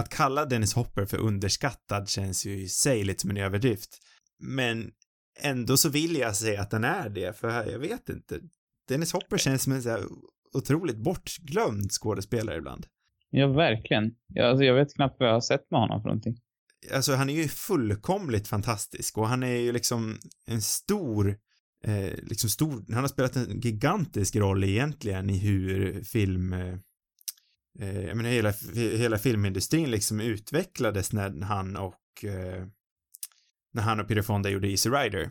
[0.00, 3.98] att kalla Dennis Hopper för underskattad känns ju i sig lite som en överdrift.
[4.38, 4.90] Men
[5.40, 8.40] ändå så vill jag säga att den är det, för jag vet inte.
[8.88, 10.02] Dennis Hopper känns som en så här
[10.52, 12.86] otroligt bortglömd skådespelare ibland.
[13.30, 14.14] ja, verkligen.
[14.26, 16.36] Ja, alltså, jag vet knappt vad jag har sett med honom för någonting.
[16.94, 21.36] Alltså han är ju fullkomligt fantastisk och han är ju liksom en stor,
[21.84, 26.54] eh, liksom stor, han har spelat en gigantisk roll egentligen i hur film,
[27.78, 28.52] eh, jag menar hela,
[28.96, 32.66] hela filmindustrin liksom utvecklades när han och, eh,
[33.72, 35.30] när han och Peter Fonda gjorde Easy Rider.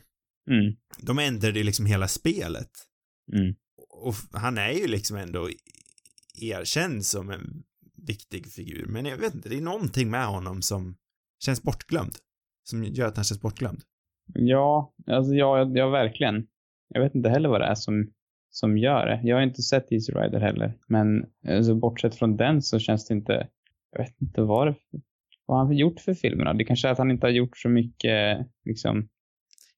[0.50, 2.72] Mm, De ändrade ju liksom hela spelet.
[3.34, 3.56] mm.
[3.90, 5.50] Och han är ju liksom ändå
[6.42, 7.64] erkänd som en
[8.08, 10.96] viktig figur, men jag vet inte, det är någonting med honom som
[11.44, 12.16] känns bortglömd.
[12.64, 13.82] Som gör att han känns bortglömd.
[14.34, 16.48] Ja, alltså ja, ja, verkligen.
[16.88, 18.12] Jag vet inte heller vad det är som,
[18.50, 19.22] som gör det.
[19.24, 20.74] Jag har inte sett Easy Rider heller.
[20.88, 23.48] Men alltså, bortsett från den så känns det inte,
[23.92, 24.76] jag vet inte vad det,
[25.46, 26.54] vad har han gjort för filmer då?
[26.54, 29.08] Det kanske är att han inte har gjort så mycket, liksom,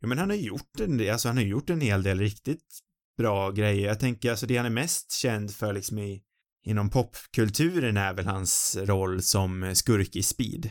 [0.02, 2.80] Ja, men han har gjort en alltså han har gjort en hel del riktigt
[3.18, 3.88] bra grejer.
[3.88, 6.24] Jag tänker, alltså det han är mest känd för liksom i,
[6.64, 10.70] inom popkulturen är väl hans roll som skurk i Speed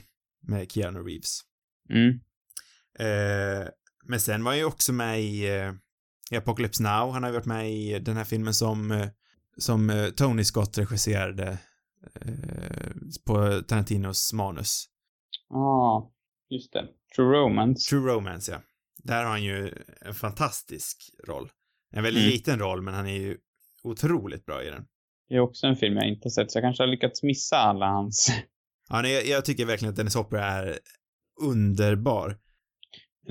[0.48, 1.40] med Keanu Reeves.
[1.90, 2.20] Mm.
[2.98, 3.68] Eh,
[4.04, 5.72] men sen var han ju också med i, eh,
[6.30, 9.08] i Apocalypse Now, han har ju varit med i den här filmen som, eh,
[9.56, 11.58] som eh, Tony Scott regisserade
[12.20, 12.90] eh,
[13.26, 14.84] på Tarantinos manus.
[15.48, 16.12] Ja, ah,
[16.50, 16.86] just det.
[17.16, 17.90] True Romance.
[17.90, 18.58] True Romance, ja.
[18.96, 21.48] Där har han ju en fantastisk roll.
[21.92, 22.32] En väldigt Mm.
[22.32, 23.36] liten roll, men han är ju
[23.82, 24.84] otroligt bra i den.
[25.28, 27.86] Det är också en film jag inte sett, så jag kanske har lyckats missa alla
[27.86, 28.32] hans...
[28.88, 30.78] Ja, nej, jag, jag tycker verkligen att Dennis Hopper är
[31.40, 32.38] underbar.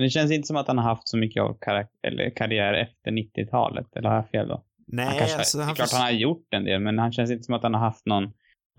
[0.00, 2.72] Men det känns inte som att han har haft så mycket av karak- eller karriär
[2.72, 4.64] efter 90-talet, eller har jag fel då?
[4.86, 7.12] Nej, han kanske, alltså det är han klart han har gjort en del, men han
[7.12, 8.24] känns inte som att han har haft någon,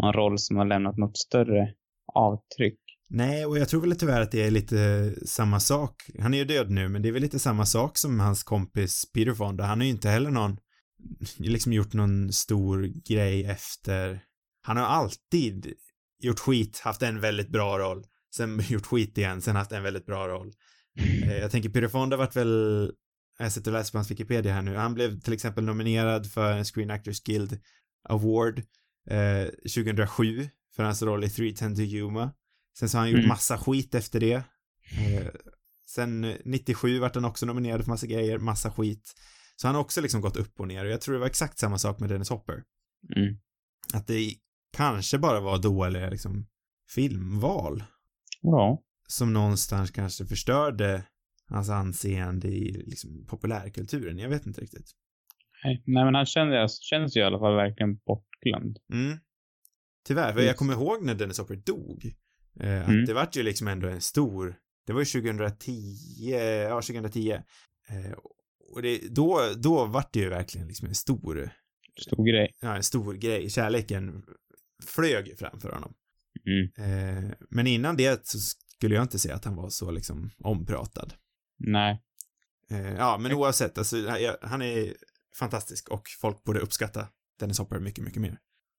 [0.01, 1.73] någon roll som har lämnat något större
[2.13, 2.79] avtryck.
[3.09, 5.95] Nej, och jag tror väl tyvärr att det är lite samma sak.
[6.19, 9.11] Han är ju död nu, men det är väl lite samma sak som hans kompis
[9.13, 9.63] Peter Fonda.
[9.63, 10.57] Han har ju inte heller någon,
[11.37, 14.19] liksom gjort någon stor grej efter.
[14.61, 15.73] Han har alltid
[16.19, 18.03] gjort skit, haft en väldigt bra roll,
[18.35, 20.51] sen gjort skit igen, sen haft en väldigt bra roll.
[20.99, 22.91] Eh, Jag tänker Peter Fonda vart väl,
[23.39, 26.53] jag sitter och läser på hans Wikipedia här nu, han blev till exempel nominerad för
[26.53, 27.59] en Screen Actors Guild
[28.09, 28.59] Award
[29.09, 32.33] eh, 2007 för hans roll i 310 to Yuma.
[32.79, 33.29] Sen så har han gjort Mm.
[33.29, 34.33] massa skit efter det.
[34.97, 35.27] Eh,
[35.89, 39.13] sen eh, 97 vart han också nominerad för massa grejer, massa skit.
[39.55, 41.59] Så han har också liksom gått upp och ner och jag tror det var exakt
[41.59, 42.63] samma sak med Dennis Hopper.
[43.15, 43.37] Mm.
[43.93, 44.33] Att det
[44.77, 46.47] kanske bara var dåliga liksom
[46.95, 47.83] filmval
[48.41, 48.81] Ja.
[49.11, 51.03] Som någonstans kanske förstörde
[51.47, 54.17] hans anseende i liksom populärkulturen.
[54.17, 54.91] Jag vet inte riktigt.
[55.63, 58.79] Nej, nej men han känns, känns ju i alla fall verkligen bortglömd.
[58.93, 59.17] Mm.
[60.07, 62.05] Tyvärr, för jag kommer ihåg när Dennis Hopper dog.
[62.59, 63.05] Eh, att Mm.
[63.05, 64.55] det vart ju liksom ändå en stor,
[64.87, 65.71] det var ju 2010,
[66.69, 67.31] ja 2010.
[67.31, 68.11] Eh,
[68.73, 71.49] och det, då, då vart det ju verkligen liksom en stor,
[72.01, 72.55] Stor grej.
[72.61, 73.49] ja en stor grej.
[73.49, 74.23] Kärleken
[74.85, 75.93] flög framför honom.
[76.45, 76.69] Mm.
[77.27, 78.37] Eh, men innan det så
[78.81, 81.13] skulle jag inte säga att han var så liksom ompratad.
[81.59, 82.01] Nej.
[82.71, 83.95] Eh, ja, men oavsett, alltså
[84.41, 84.93] han är
[85.39, 87.07] fantastisk och folk borde uppskatta
[87.39, 88.37] Dennis Hopper mycket, mycket mer.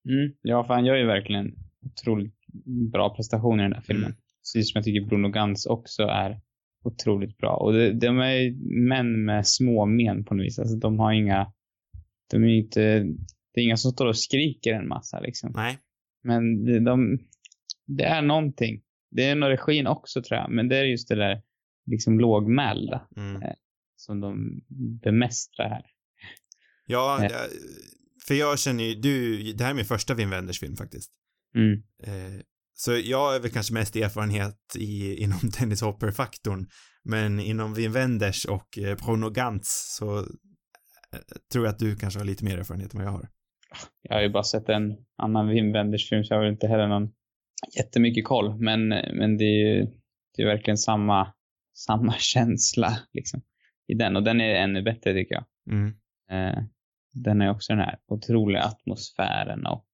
[0.08, 0.32] Mm.
[0.42, 2.34] Ja, för han gör ju verkligen otroligt
[2.92, 4.04] bra prestationer i den här filmen.
[4.04, 4.16] Mm.
[4.40, 6.40] Precis som jag tycker Bruno Gans också är
[6.84, 7.56] otroligt bra.
[7.56, 8.54] Och det, de är ju
[8.88, 10.58] män med små men på något vis.
[10.58, 11.52] Alltså de har inga,
[12.30, 12.80] de är inte,
[13.54, 15.52] det är inga som står och skriker en massa liksom.
[15.54, 15.78] Nej,
[16.22, 17.18] Men det, de,
[17.86, 18.82] det är någonting.
[19.12, 21.42] Det är nog regin också tror jag, men det är just det där
[21.86, 23.42] liksom lågmälda mm.
[23.96, 24.60] som de
[25.02, 25.82] bemästrar här.
[26.86, 27.30] Ja, Eh.
[28.28, 31.10] för jag känner ju, du, det här är min första Wim Wenders film faktiskt.
[31.54, 31.82] Mm.
[32.02, 32.40] Eh,
[32.74, 36.66] så jag har väl kanske mest erfarenhet i, inom Dennis Hopper-faktorn,
[37.04, 40.24] men inom Wim Wenders och eh, Bruno Gantz så eh,
[41.52, 43.28] tror jag att du kanske har lite mer erfarenhet än vad jag har.
[44.02, 46.66] Jag har ju bara sett en annan Wim Wenders film så jag har väl inte
[46.66, 47.12] heller någon
[47.76, 48.58] jättemycket koll.
[48.58, 49.86] Men, men det är ju
[50.36, 51.32] det är verkligen samma,
[51.74, 53.42] samma känsla liksom
[53.88, 54.16] i den.
[54.16, 55.44] Och den är ännu bättre tycker jag.
[55.70, 55.94] Mm.
[56.30, 56.64] Eh,
[57.12, 59.86] den är också den här otroliga atmosfären och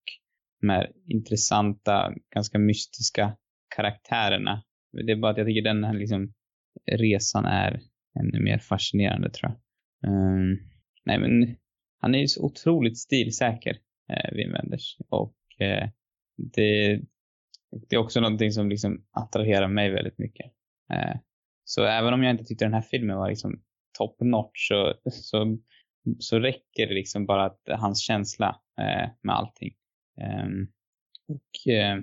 [0.60, 3.36] de här intressanta, ganska mystiska
[3.76, 4.64] karaktärerna.
[5.06, 6.32] Det är bara att jag tycker den här liksom
[6.92, 7.80] resan är
[8.20, 9.60] ännu mer fascinerande tror jag.
[10.10, 10.58] Ehm,
[11.04, 11.56] nej men
[12.00, 13.78] han är ju så otroligt stilsäker,
[14.10, 14.96] eh, Wim Wenders.
[15.08, 15.88] Och eh,
[16.36, 17.00] det,
[17.88, 20.46] det är också någonting som liksom attraherar mig väldigt mycket.
[20.92, 21.16] Eh,
[21.64, 23.62] så även om jag inte tyckte den här filmen var liksom
[23.98, 25.58] top notch så, så,
[26.18, 29.74] så räcker det liksom bara att hans känsla eh, med allting.
[30.20, 30.66] Ehm,
[31.28, 31.98] och eh,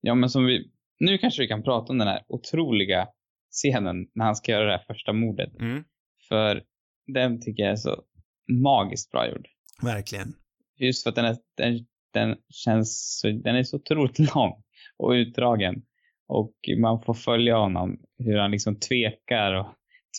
[0.00, 3.08] ja men som vi, nu kanske vi kan prata om den här otroliga
[3.50, 5.60] scenen när han ska göra det här första mordet.
[5.60, 5.84] Mm.
[6.28, 6.62] För
[7.06, 8.04] den tycker jag är så
[8.62, 9.48] magiskt bra gjord.
[9.82, 10.34] Verkligen.
[10.78, 14.62] Just för att den, är, den, den känns så, den är så otroligt lång
[15.04, 15.74] och utdragen.
[16.28, 19.66] Och man får följa honom hur han liksom tvekar och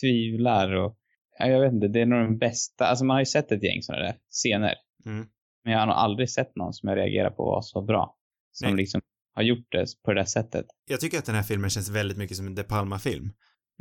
[0.00, 0.96] tvivlar och
[1.38, 3.64] ja, jag vet inte, det är nog den bästa, alltså man har ju sett ett
[3.64, 4.74] gäng sådana där scener.
[5.06, 5.26] Mm.
[5.64, 8.16] Men jag har nog aldrig sett någon som jag reagerar på var så bra.
[8.52, 8.76] Som Nej.
[8.76, 9.00] liksom
[9.34, 10.66] har gjort det på det där sättet.
[10.90, 13.32] Jag tycker att den här filmen känns väldigt mycket som en De Palma-film.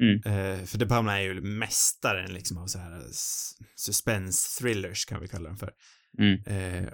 [0.01, 0.15] Mm.
[0.25, 5.27] Eh, för De Palma är ju mästaren liksom av så här s- suspense-thrillers kan vi
[5.27, 5.71] kalla den för.
[6.19, 6.39] Mm.
[6.45, 6.89] Eh,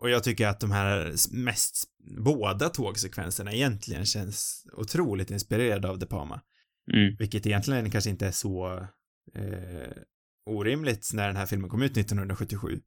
[0.00, 1.84] och jag tycker att de här mest,
[2.24, 6.40] båda tågsekvenserna egentligen känns otroligt inspirerade av De Palma.
[6.92, 7.16] Mm.
[7.18, 8.86] Vilket egentligen kanske inte är så
[9.34, 9.92] eh,
[10.46, 12.80] orimligt när den här filmen kom ut 1977.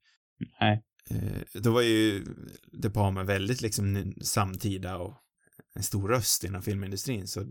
[0.59, 0.83] Nej.
[1.09, 2.25] Eh, då var ju
[2.71, 5.17] De Palma väldigt liksom samtida och
[5.75, 7.45] en stor röst inom filmindustrin så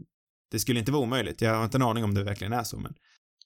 [0.51, 1.41] det skulle inte vara omöjligt.
[1.41, 2.95] Jag har inte en aning om det verkligen är så men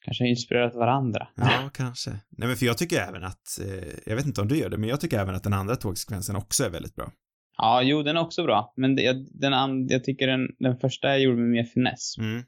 [0.04, 1.28] Kanske inspirerat varandra.
[1.34, 2.10] ja, kanske.
[2.10, 4.78] Nej men för jag tycker även att, eh, jag vet inte om du gör det,
[4.78, 7.12] men jag tycker även att den andra tågsekvensen också är väldigt bra.
[7.58, 8.72] Ja, jo, den är också bra.
[8.76, 12.14] Men det, jag, den and, jag tycker den, den första jag gjorde med mer finess.
[12.18, 12.38] Mm.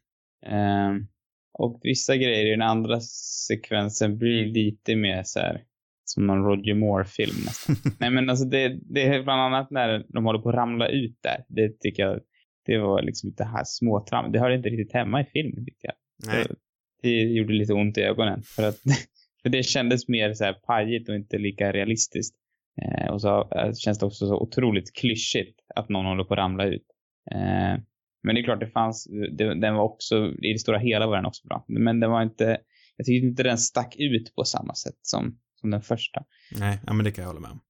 [0.46, 1.04] Eh,
[1.52, 3.00] och vissa grejer i den andra
[3.46, 5.62] sekvensen blir lite mer så här
[6.04, 7.76] som någon Roger Moore-film nästan.
[8.00, 11.18] Nej men alltså det, det är bland annat när de håller på att ramla ut
[11.20, 11.44] där.
[11.48, 12.20] Det tycker jag,
[12.66, 14.32] det var liksom det här småtram.
[14.32, 15.94] Det hörde inte riktigt hemma i filmen tycker jag.
[16.26, 16.44] Nej.
[16.44, 16.54] Så
[17.02, 18.42] Det gjorde lite ont i ögonen.
[18.42, 18.78] För att
[19.42, 22.36] för det kändes mer så här pajigt och inte lika realistiskt.
[22.82, 26.38] Eh, och så eh, känns det också så otroligt klyschigt att någon håller på att
[26.38, 26.86] ramla ut.
[27.30, 27.82] Eh,
[28.22, 31.16] men det är klart, det fanns, det, den var också, i det stora hela var
[31.16, 31.64] den också bra.
[31.68, 32.58] Men den var inte,
[32.96, 36.24] jag tyckte inte den stack ut på samma sätt som, som den första.
[36.58, 37.60] Nej, ja men det kan jag hålla med om.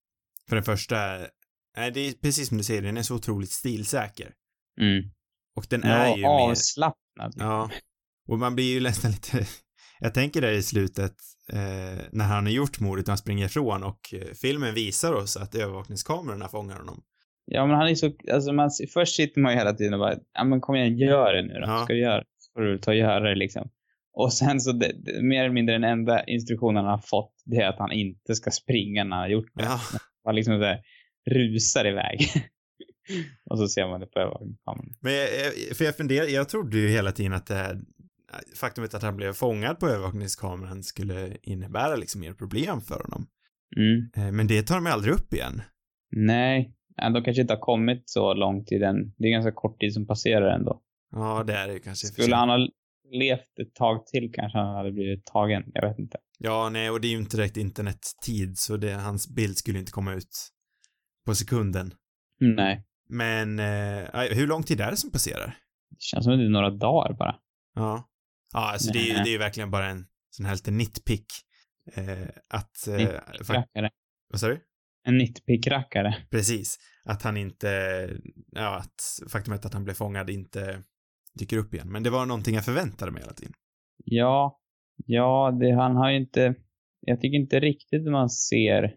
[0.48, 0.96] För den första,
[1.76, 4.32] nej det är precis som du säger, den är så otroligt stilsäker.
[4.80, 5.10] Mm.
[5.56, 7.34] Och den Den är ju mer, avslappnad.
[7.36, 7.70] ja.
[8.28, 9.46] Och man blir ju nästan lite,
[10.00, 11.14] jag tänker där i slutet,
[11.52, 15.36] eh, när han har gjort mordet och han springer ifrån och eh, filmen visar oss
[15.36, 17.02] att övervakningskamerorna fångar honom.
[17.50, 20.14] Ja, men han är så, alltså man, först sitter man ju hela tiden och bara,
[20.34, 21.60] ja men kom igen, gör det nu då.
[21.66, 21.84] Ja.
[21.84, 23.70] Ska du göra får du ta och göra det liksom.
[24.12, 27.56] Och sen så, det, det, mer eller mindre den enda instruktionen han har fått, det
[27.56, 29.64] är att han inte ska springa när han har gjort det.
[29.64, 29.80] Ja,
[30.24, 30.80] Han liksom så här,
[31.30, 32.20] rusar iväg.
[33.50, 34.94] och så ser man det på övervakningskameran.
[35.00, 37.78] men jag- för jag funderar, jag trodde ju hela tiden att det här
[38.56, 43.26] faktumet att han blev fångad på övervakningskameran skulle innebära liksom mer problem för honom.
[43.76, 44.26] Mm.
[44.26, 45.62] Eh, Men det tar de aldrig upp igen.
[46.10, 49.14] Nej, de kanske inte har kommit så långt i den.
[49.16, 50.82] Det är ganska kort tid som passerar ändå.
[51.12, 52.06] Ja, det är det kanske.
[52.06, 52.68] Skulle han ha
[53.12, 55.62] levt ett tag till kanske han hade blivit tagen.
[55.74, 56.18] Jag vet inte.
[56.38, 59.92] Ja, nej, och det är ju inte direkt internettid, så det, hans bild skulle inte
[59.92, 60.48] komma ut
[61.26, 61.94] på sekunden.
[62.40, 62.84] Nej.
[63.08, 65.56] Men, eh, hur lång tid är det som passerar?
[65.90, 67.36] Det känns som att det är några dagar bara.
[67.74, 68.07] Ja.
[68.52, 69.22] Ja, alltså det är ju Nej.
[69.24, 71.26] det är ju verkligen bara en sån här lite nitpick.
[71.94, 73.90] Eh, att, eh, Nitpick-rackare.
[74.30, 74.60] vad sa du?
[75.04, 76.14] En nitpick-rackare.
[76.30, 76.78] Precis.
[77.04, 77.68] Att han inte,
[78.52, 80.82] ja, att faktumet att han blev fångad inte
[81.38, 81.92] dyker upp igen.
[81.92, 83.52] Men det var någonting jag förväntade mig hela tiden.
[84.04, 84.60] Ja,
[85.06, 86.54] ja, det, han har ju inte...
[87.00, 88.94] Jag tycker inte riktigt man ser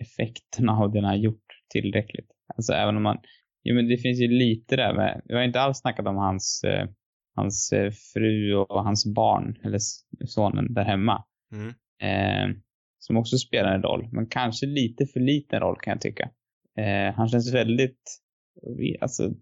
[0.00, 2.30] effekterna av det han har gjort tillräckligt.
[2.56, 3.18] Alltså även om man...
[3.62, 5.22] Jo, men det finns ju lite där med...
[5.24, 6.88] Vi har inte alls snackat om hans, eh,
[7.34, 9.78] hans eh, fru och hans barn, eller
[10.26, 11.24] sonen där hemma.
[11.52, 11.68] Mm.
[12.02, 12.56] Eh,
[12.98, 16.30] som också spelar en roll, men kanske lite för liten roll kan jag tycka.
[16.78, 18.20] Eh, han känns väldigt...
[19.00, 19.34] Alltså...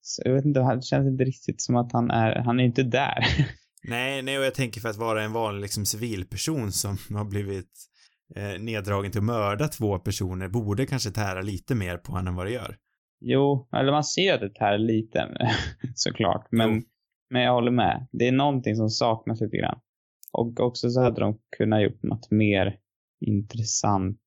[0.00, 2.36] så Jag vet inte, han känns inte riktigt som att han är...
[2.36, 3.18] Han är inte där.
[3.82, 7.72] Nej, nej, och jag tänker för att vara en vanlig liksom civilperson som har blivit
[8.36, 12.34] eh, neddragen till att mörda två personer borde kanske tära lite mer på honom än
[12.34, 12.76] vad det gör.
[13.20, 15.28] Jo, eller man ser att det tär lite
[15.94, 16.46] såklart.
[16.50, 16.82] Men, Jo.
[17.30, 18.06] Men jag håller med.
[18.12, 19.80] Det är någonting som saknas lite grann.
[20.32, 22.78] Och också så hade de kunnat gjort något mer
[23.20, 24.20] intressant.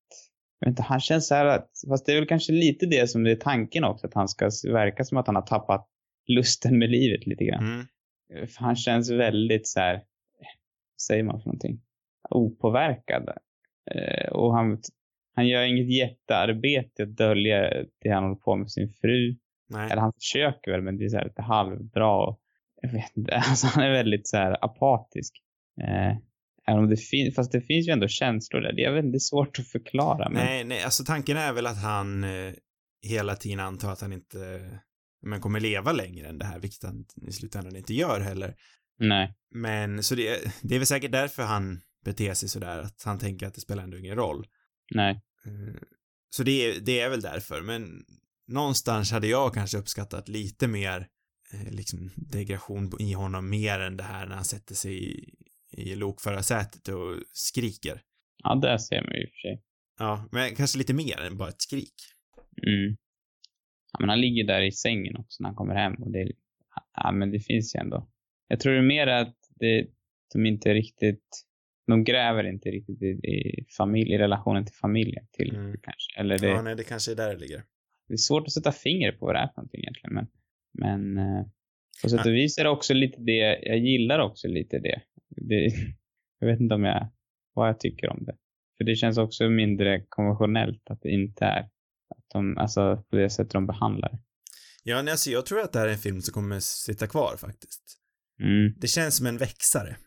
[0.60, 3.10] Jag vet inte, han känns så här att, fast det är väl kanske lite det
[3.10, 5.88] som är tanken också, att han ska verka som att han har tappat
[6.28, 7.64] lusten med livet lite grann.
[7.64, 8.48] Mm.
[8.48, 11.82] För han känns väldigt så här, vad säger man för någonting?
[12.30, 13.30] Opåverkad.
[13.92, 14.82] Eh, och han,
[15.36, 19.36] han gör inget jättearbete att dölja det han håller på med sin fru.
[19.70, 19.92] Nej.
[19.92, 22.28] Eller han försöker väl, men det är så här lite halvbra.
[22.28, 22.41] Och,
[22.82, 25.34] jag vet inte, alltså han är väldigt så här apatisk.
[25.82, 26.18] Eh,
[26.68, 28.74] även om det finns, fast det finns ju ändå känslor där.
[28.74, 30.30] Det är väldigt svårt att förklara.
[30.30, 32.54] Men, Nej, nej, alltså tanken är väl att han eh,
[33.08, 34.70] hela tiden antar att han inte
[35.26, 38.56] men kommer leva längre än det här, vilket han i slutändan inte gör heller.
[39.00, 39.34] nej.
[39.54, 43.48] Men så det, det är väl säkert därför han beter sig sådär, att han tänker
[43.48, 44.48] att det spelar ändå ingen roll.
[44.96, 45.12] Nej.
[45.46, 45.82] Eh,
[46.30, 48.04] Så det, är- det är väl därför, men
[48.48, 51.08] någonstans hade jag kanske uppskattat lite mer
[51.72, 55.34] liksom degradation i honom mer än det här när han sätter sig i,
[55.72, 58.02] i lokförarsätet och skriker.
[58.44, 59.64] Ja, det ser man ju i och för sig.
[60.00, 61.94] Ja, men kanske lite mer än bara ett skrik.
[62.68, 62.98] Mm.
[63.94, 66.32] Ja, men han ligger där i sängen också när han kommer hem och det
[66.96, 68.10] ja men det finns ju ändå.
[68.48, 69.88] Jag tror det är mer att det,
[70.34, 71.46] de inte riktigt,
[71.88, 75.78] de gräver inte riktigt i, i familj, i relationen till familjen till Mm.
[75.84, 76.20] kanske.
[76.20, 77.64] Eller det, Ja, nej, det kanske är där det ligger.
[78.08, 80.28] det är svårt att sätta finger på vad det är för någonting egentligen men,
[80.74, 81.46] men eh,
[82.04, 85.02] på sätt och vis är det också lite det, jag gillar också lite det.
[85.30, 85.72] det
[86.40, 87.10] jag vet inte om jag,
[87.54, 88.36] vad jag tycker om det.
[88.78, 91.60] För det känns också mindre konventionellt att det inte är,
[92.10, 94.20] att de, alltså på det sättet de behandlar.
[94.84, 97.36] Ja, nej, alltså jag tror att det här är en film som kommer sitta kvar
[97.38, 97.82] faktiskt.
[98.44, 98.74] Mm.
[98.78, 99.98] Det känns som en växare.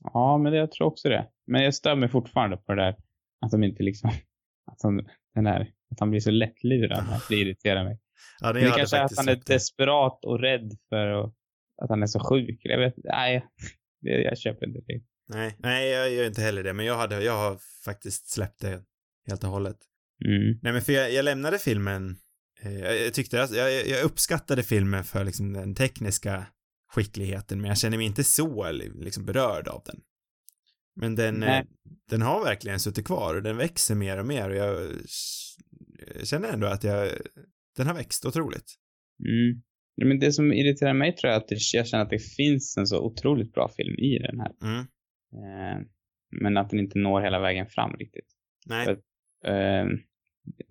[0.00, 1.28] Ja, men det, jag tror också det.
[1.46, 2.96] Men jag stör mig fortfarande på det där
[3.40, 4.10] att de inte liksom,
[4.72, 7.06] att, de, den där, att han blir så lättlurad.
[7.10, 7.98] Att det irriterar mig.
[8.40, 9.46] Ja, det, Men det kanske är att han är det.
[9.46, 11.34] desperat och rädd för att,
[11.82, 12.60] att han är så sjuk.
[12.62, 13.44] Jag vet nej,
[14.00, 15.00] jag köper inte det.
[15.28, 18.82] Nej, nej, jag gör inte heller det, men jag hade, jag har faktiskt släppt det
[19.28, 19.76] helt och hållet.
[20.24, 20.58] Mm.
[20.62, 22.16] Nej, men för jag, jag lämnade filmen
[22.62, 26.46] Eh, jag, tyckte jag, jag uppskattade filmen för liksom den tekniska
[26.92, 30.00] skickligheten, men jag känner mig inte så liksom berörd av den.
[30.96, 31.64] Men den, eh,
[32.10, 34.90] den har verkligen suttit kvar och den växer mer och mer och jag
[36.24, 37.08] känner ändå att jag,
[37.78, 38.74] den har växt otroligt.
[39.24, 39.62] Mm.
[40.04, 42.86] Men det som irriterar mig tror jag är att jag känner att det finns en
[42.86, 44.52] så otroligt bra film i den här.
[44.62, 44.80] Mm.
[45.32, 45.86] Eh,
[46.30, 48.26] men att den inte når hela vägen fram riktigt.
[48.66, 48.84] Nej.
[48.84, 48.92] För,
[49.44, 49.86] eh,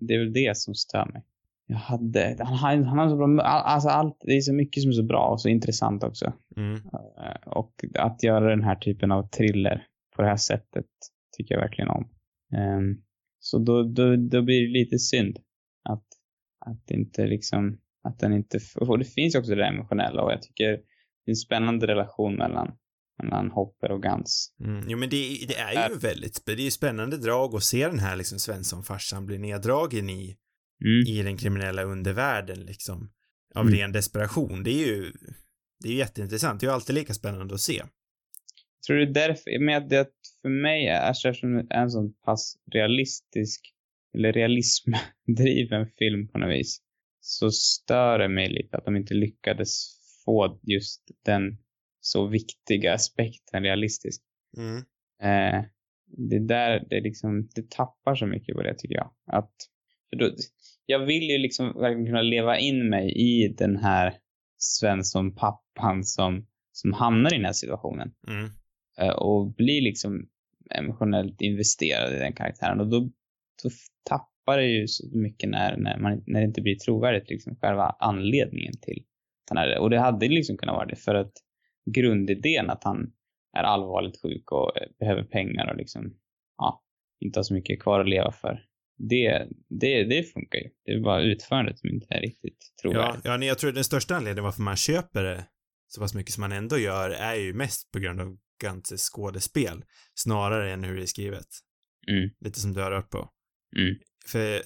[0.00, 1.24] det är väl det som stör mig.
[1.66, 4.90] Jag hade, han har, han har så bra, alltså allt, det är så mycket som
[4.90, 6.32] är så bra och så intressant också.
[6.56, 6.74] Mm.
[6.74, 10.86] Eh, och att göra den här typen av thriller på det här sättet
[11.36, 12.08] tycker jag verkligen om.
[12.56, 13.02] Um,
[13.38, 15.38] så då, då, då blir det lite synd
[16.70, 20.64] att inte liksom, att den inte, och det finns också det emotionella och jag tycker
[21.24, 22.72] det är en spännande relation mellan,
[23.22, 24.54] mellan Hopper och Gans.
[24.64, 24.84] Mm.
[24.88, 27.98] Jo men det, det är ju väldigt, det är ju spännande drag att se den
[27.98, 30.36] här liksom Svensson-farsan bli neddragen i,
[30.84, 31.06] Mm.
[31.06, 33.10] i den kriminella undervärlden liksom.
[33.54, 33.78] Av Mm.
[33.78, 34.62] ren desperation.
[34.62, 35.12] Det är ju,
[35.82, 36.60] det är ju jätteintressant.
[36.60, 37.76] Det är ju alltid lika spännande att se.
[37.76, 40.08] Jag tror det är därför, men det
[40.42, 43.60] för mig är, eftersom det är en sån pass realistisk,
[44.14, 46.82] eller realismdriven film på något vis,
[47.20, 51.58] så stör det mig lite att de inte lyckades få just den
[52.00, 54.22] så viktiga aspekten realistisk.
[54.56, 54.76] Mm.
[55.22, 55.64] Eh,
[56.06, 59.10] det där, det liksom, det tappar så mycket på det tycker jag.
[59.26, 59.52] Att,
[60.10, 60.30] för då,
[60.86, 64.14] jag vill ju liksom verkligen kunna leva in mig i den här
[64.58, 68.14] Svensson-pappan som, som hamnar i den här situationen.
[68.28, 68.50] Mm.
[68.98, 70.28] Eh, och blir liksom
[70.70, 72.80] emotionellt investerad i den karaktären.
[72.80, 73.10] Och då,
[73.62, 73.70] då
[74.08, 77.96] tappar det ju så mycket när, när, man, när det inte blir trovärdigt, liksom själva
[78.00, 79.04] anledningen till
[79.48, 79.78] den här.
[79.78, 81.32] Och det hade liksom kunnat vara det för att
[81.94, 83.12] grundidén att han
[83.56, 86.14] är allvarligt sjuk och eh, behöver pengar och liksom,
[86.56, 86.82] ja,
[87.20, 88.64] inte har så mycket kvar att leva för.
[89.08, 89.48] Det,
[89.80, 90.70] det, det funkar ju.
[90.84, 93.24] Det är bara utförandet som inte är riktigt Ja, trovärdigt.
[93.24, 95.44] ja, nej, jag tror den största anledningen varför man köper det
[95.88, 99.84] så pass mycket som man ändå gör är ju mest på grund av Gantzes skådespel
[100.14, 101.46] snarare än hur det är skrivet.
[102.10, 103.28] Mm, Lite som du har rört på.
[103.76, 103.94] Mm,
[104.26, 104.62] För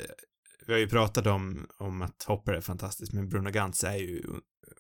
[0.67, 4.23] vi har ju pratat om, om att Hopper är fantastisk, men Bruno Gantz är ju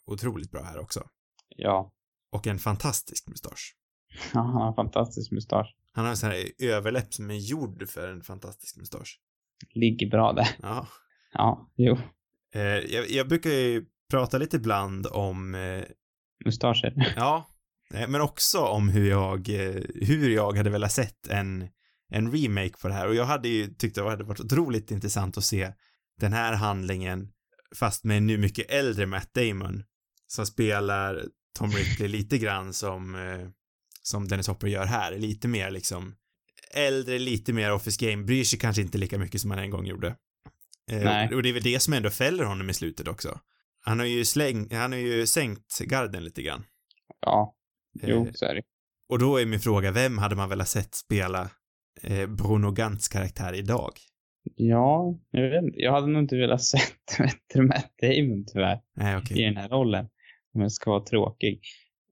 [0.04, 1.08] otroligt bra här också.
[1.56, 1.92] ja.
[2.32, 3.76] Och en fantastisk mustasch.
[4.34, 5.76] Ja, han har en fantastisk mustasch.
[5.92, 9.20] Han har en sån här överläpp som är gjord för en fantastisk mustasch.
[9.74, 10.48] Ligger bra där.
[10.62, 10.86] Ja.
[11.32, 11.98] Ja, jo.
[12.54, 15.84] Eh, jag, jag brukar ju prata lite ibland om, eh,
[16.44, 17.12] Mustascher.
[17.16, 17.48] ja,
[17.94, 21.68] eh, men också om hur jag, eh, hur jag hade velat sett en,
[22.12, 25.38] en remake på det här och jag hade ju tyckt det hade varit otroligt intressant
[25.38, 25.72] att se
[26.20, 27.28] den här handlingen
[27.76, 29.84] fast med en nu mycket äldre Matt Damon
[30.26, 31.24] som spelar
[31.58, 33.48] Tom Ripley lite grann som, eh,
[34.02, 36.14] som Dennis Hopper gör här, lite mer liksom
[36.74, 39.86] äldre, lite mer office game, bryr sig kanske inte lika mycket som han en gång
[39.86, 40.08] gjorde.
[40.90, 41.34] Eh, Nej.
[41.34, 43.40] Och det är väl det som ändå fäller honom i slutet också.
[43.84, 46.64] Han har ju släng, han har ju sänkt garden lite grann.
[47.20, 47.54] Ja,
[48.02, 48.62] jo, Eh, så är det.
[49.08, 51.50] och då är min fråga, vem hade man velat sett spela
[52.02, 53.90] eh, Bruno Gantz karaktär idag?
[54.56, 55.80] Ja, jag vet inte.
[55.80, 59.40] Jag hade nog inte velat sett bättre Matt Damon tyvärr Nej, okej.
[59.40, 60.08] i den här rollen.
[60.54, 61.60] Om jag ska vara tråkig.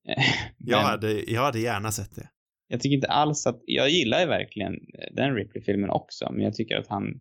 [0.08, 0.24] Eh,
[0.58, 2.28] Jag, men hade, jag hade gärna sett det.
[2.68, 4.74] jag tycker inte alls att, jag gillar ju verkligen
[5.12, 7.20] den Ripley-filmen också, men jag tycker att han,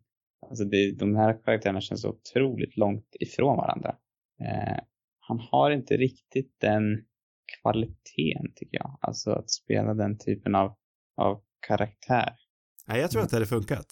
[0.49, 3.95] alltså det, de här karaktärerna känns så otroligt långt ifrån varandra.
[4.41, 4.79] Eh,
[5.19, 6.83] han har inte riktigt den
[7.61, 8.97] kvaliteten tycker jag.
[9.01, 10.75] Alltså att spela den typen av,
[11.17, 12.33] av karaktär.
[12.89, 13.85] Nej, jag tror att det hade funkat.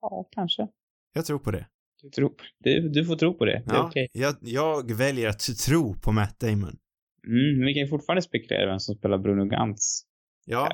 [0.00, 0.68] Ja, kanske.
[1.12, 1.66] Jag tror på det.
[2.02, 3.62] Du, tror, du, du får tro på det.
[3.66, 4.08] Det är Ja, okej.
[4.12, 6.78] jag, jag väljer att tro på Matt Damon.
[7.26, 10.02] Mm, men vi kan ju fortfarande spekulera vem som spelar Bruno Gantz
[10.46, 10.72] Ja,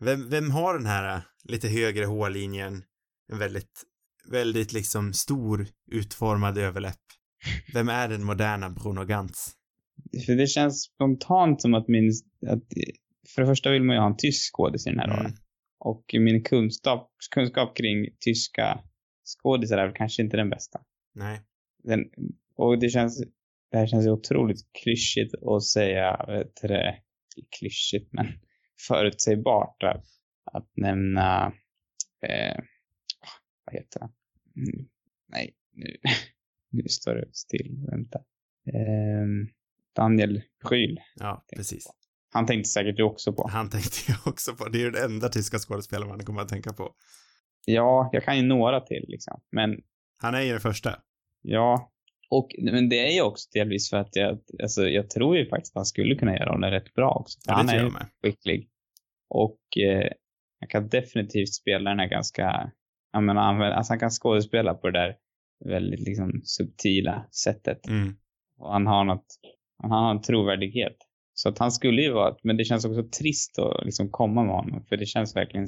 [0.00, 2.82] vem, vem har den här äh, lite högre hårlinjen,
[3.32, 3.82] en väldigt,
[4.30, 7.00] väldigt liksom stor utformad överläpp?
[7.74, 9.52] Vem är den moderna Bruno Gantz?
[10.26, 12.12] För det känns spontant som att min...
[12.46, 12.62] Att,
[13.34, 15.26] för det första vill man ju ha en tysk skådis i den här rollen.
[15.26, 15.38] Mm.
[15.86, 18.80] Och min kunskap, kunskap kring tyska
[19.24, 20.80] skådisar är väl kanske inte den bästa.
[21.14, 21.40] Nej.
[21.82, 22.10] Den,
[22.54, 23.24] och det känns...
[23.70, 26.92] Det här känns otroligt klyschigt att säga, vet du
[27.58, 28.26] klyschigt men
[28.88, 30.04] förutsägbart att,
[30.44, 31.46] att nämna,
[32.22, 32.64] eh,
[33.64, 34.12] vad heter han?
[34.56, 34.88] Mm,
[35.26, 35.96] nej, nu,
[36.70, 38.18] nu står det still, vänta.
[38.66, 39.26] Eh,
[39.96, 40.98] Daniel Brühl.
[41.14, 41.86] Ja, precis.
[42.36, 43.48] Han tänkte säkert du också på.
[43.52, 44.68] Han tänkte jag också på.
[44.68, 46.90] Det är ju den enda tyska skådespelaren man kommer att tänka på.
[47.64, 49.40] Ja, jag kan ju några till liksom.
[49.52, 49.76] Men
[50.22, 50.98] Han är ju den första.
[51.42, 51.92] ja,
[52.30, 55.72] och men det är ju också delvis för att jag, alltså jag tror ju faktiskt
[55.76, 57.38] att han skulle kunna göra honom rätt bra också.
[57.46, 57.90] Ja, han är ju
[58.22, 58.68] skicklig.
[59.28, 60.10] Och eh,
[60.60, 62.70] han kan definitivt spela den här ganska,
[63.12, 65.16] jag menar, använda, alltså han kan skådespela på det där
[65.64, 67.86] väldigt liksom subtila sättet.
[67.88, 68.16] Mm.
[68.58, 69.26] Och han har något,
[69.82, 70.96] han har en trovärdighet.
[71.38, 74.54] Så att han skulle ju vara, men det känns också trist att liksom komma med
[74.54, 74.84] honom.
[74.88, 75.66] För det känns verkligen,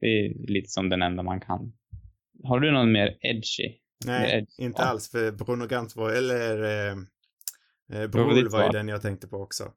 [0.00, 1.72] det är lite som den enda man kan.
[2.42, 3.78] Har du någon mer edgy?
[4.06, 4.64] Nej, edgy?
[4.64, 6.96] inte alls, för Bruno Gantz var, eller eh,
[7.92, 9.72] eh, Brol var ju den jag tänkte på också.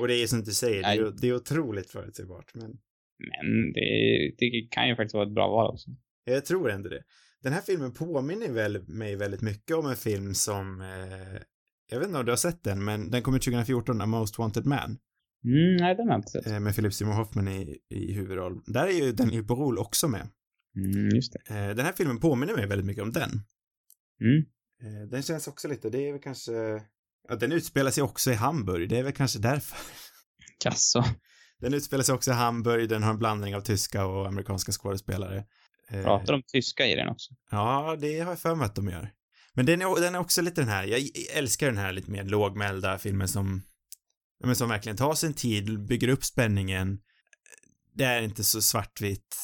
[0.00, 2.78] Och det är som du säger, det är, det är otroligt förutsägbart, men
[3.18, 5.90] Men det, det kan ju faktiskt vara ett bra val också.
[6.24, 7.02] jag tror ändå det.
[7.42, 11.40] Den här filmen påminner väl, mig väldigt mycket om en film som, eh,
[11.90, 14.38] jag vet inte om du har sett den, men den kom ut 2014, A Most
[14.38, 14.98] Wanted Man,
[15.44, 16.46] Mm, nej, den har jag inte sett.
[16.46, 18.60] eh, med Philip Seymour Hoffman i, i huvudroll.
[18.66, 20.28] Där är ju Daniel Brol också med.
[20.76, 21.54] Mm, just det.
[21.54, 23.30] Eh, den här filmen påminner mig väldigt mycket om den.
[24.20, 24.44] Mm.
[25.02, 26.52] Eh, Den känns också lite, det är väl kanske,
[27.28, 29.78] ja den utspelar sig också i Hamburg, det är väl kanske därför.
[30.64, 31.04] Jaså?
[31.60, 35.44] Den utspelar sig också i Hamburg, den har en blandning av tyska och amerikanska skådespelare.
[35.90, 37.34] Pratar de tyska i den också?
[37.50, 39.10] Ja, det har jag för mig att de gör.
[39.56, 41.00] Men den är, den är också lite den här, jag
[41.34, 43.62] älskar den här lite mer lågmälda filmen som,
[44.44, 46.98] men som verkligen tar sin tid, bygger upp spänningen.
[47.94, 49.36] Det är inte så svartvitt.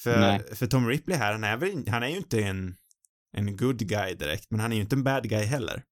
[0.00, 0.40] För, Nej.
[0.54, 2.76] för Tom Ripley här, han är väl, han är ju inte en,
[3.36, 5.82] en good guy direkt, men han är ju inte en bad guy heller.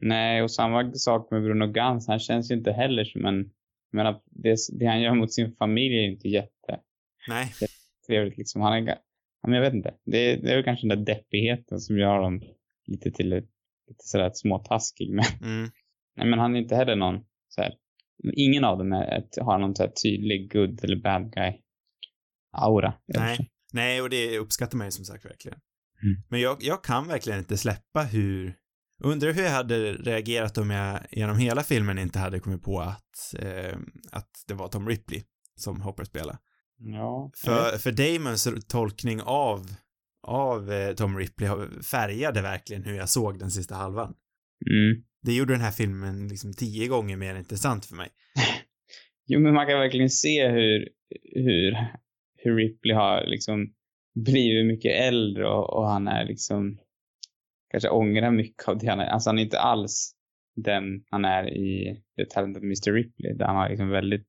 [0.00, 2.08] Nej, och samma sak med Bruno Gans.
[2.08, 3.50] Han känns ju inte heller som en...
[3.92, 6.48] Menar, det, det han gör mot sin familj är ju inte
[7.28, 7.52] Nej.
[7.60, 8.62] jättetrevligt liksom.
[8.62, 8.98] Han är...
[9.42, 9.94] men jag vet inte.
[10.04, 12.42] Det, det är väl kanske den där deppigheten som gör honom
[12.92, 15.10] lite till lite sådär småtaskig.
[15.14, 15.70] Men, Mm.
[16.16, 17.72] nej, men han är inte heller någon så här,
[18.36, 21.52] Ingen av dem är har någon så här tydlig good eller bad guy
[22.52, 22.94] aura.
[23.06, 23.50] Nej.
[23.72, 25.58] Nej, och det uppskattar man ju som sagt verkligen.
[26.02, 26.22] Mm.
[26.28, 28.56] Men jag, jag kan verkligen inte släppa hur,
[29.02, 33.34] undrar hur jag hade reagerat om jag genom hela filmen inte hade kommit på att,
[33.38, 33.78] eh,
[34.12, 35.22] att det var Tom Ripley
[35.56, 36.38] som Hopper spelade.
[36.78, 37.30] Ja.
[37.36, 39.66] För, för Damons tolkning av,
[40.22, 41.50] av eh, Tom Ripley
[41.90, 44.14] färgade verkligen hur jag såg den sista halvan.
[44.70, 45.04] Mm.
[45.22, 48.08] Det gjorde den här filmen liksom tio gånger mer intressant för mig.
[49.26, 50.88] Jo, men man kan verkligen se hur,
[51.34, 51.76] hur,
[52.36, 53.74] hur Ripley har liksom
[54.14, 56.78] blivit mycket äldre och, och han är liksom
[57.70, 59.06] kanske ångrar mycket av det han är.
[59.06, 60.14] Alltså han är inte alls
[60.56, 62.92] den han är i The Talented Mr.
[62.92, 64.28] Ripley där han har liksom väldigt,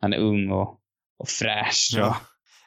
[0.00, 0.80] han är ung och,
[1.18, 2.16] och fräsch och Ja.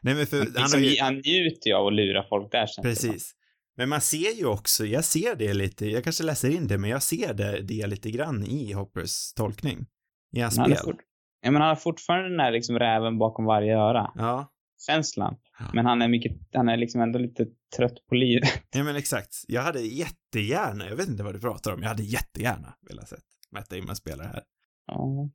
[0.01, 2.67] Nej men för, han, han liksom, ju, han njuter ju av att lura folk där
[2.67, 2.83] känns.
[2.83, 3.35] Precis.
[3.77, 6.89] Men man ser ju också, jag ser det lite, jag kanske läser in det, men
[6.89, 9.85] jag ser det, det lite grann i Hoppers tolkning.
[10.31, 10.77] I hans han, spel.
[10.77, 11.01] fort,
[11.41, 14.11] ja, men han har fortfarande den här liksom räven bakom varje öra.
[14.15, 14.53] Ja.
[14.87, 15.35] Känslan.
[15.59, 15.65] Ja.
[15.73, 17.45] Men han är mycket, han är liksom ändå lite
[17.77, 18.49] trött på livet.
[18.71, 19.35] ja, men exakt.
[19.47, 23.23] Jag hade jättegärna, jag vet inte vad du pratar om, jag hade jättegärna velat sett
[23.51, 24.43] Matt Damon spela det här.
[24.87, 25.29] Ja.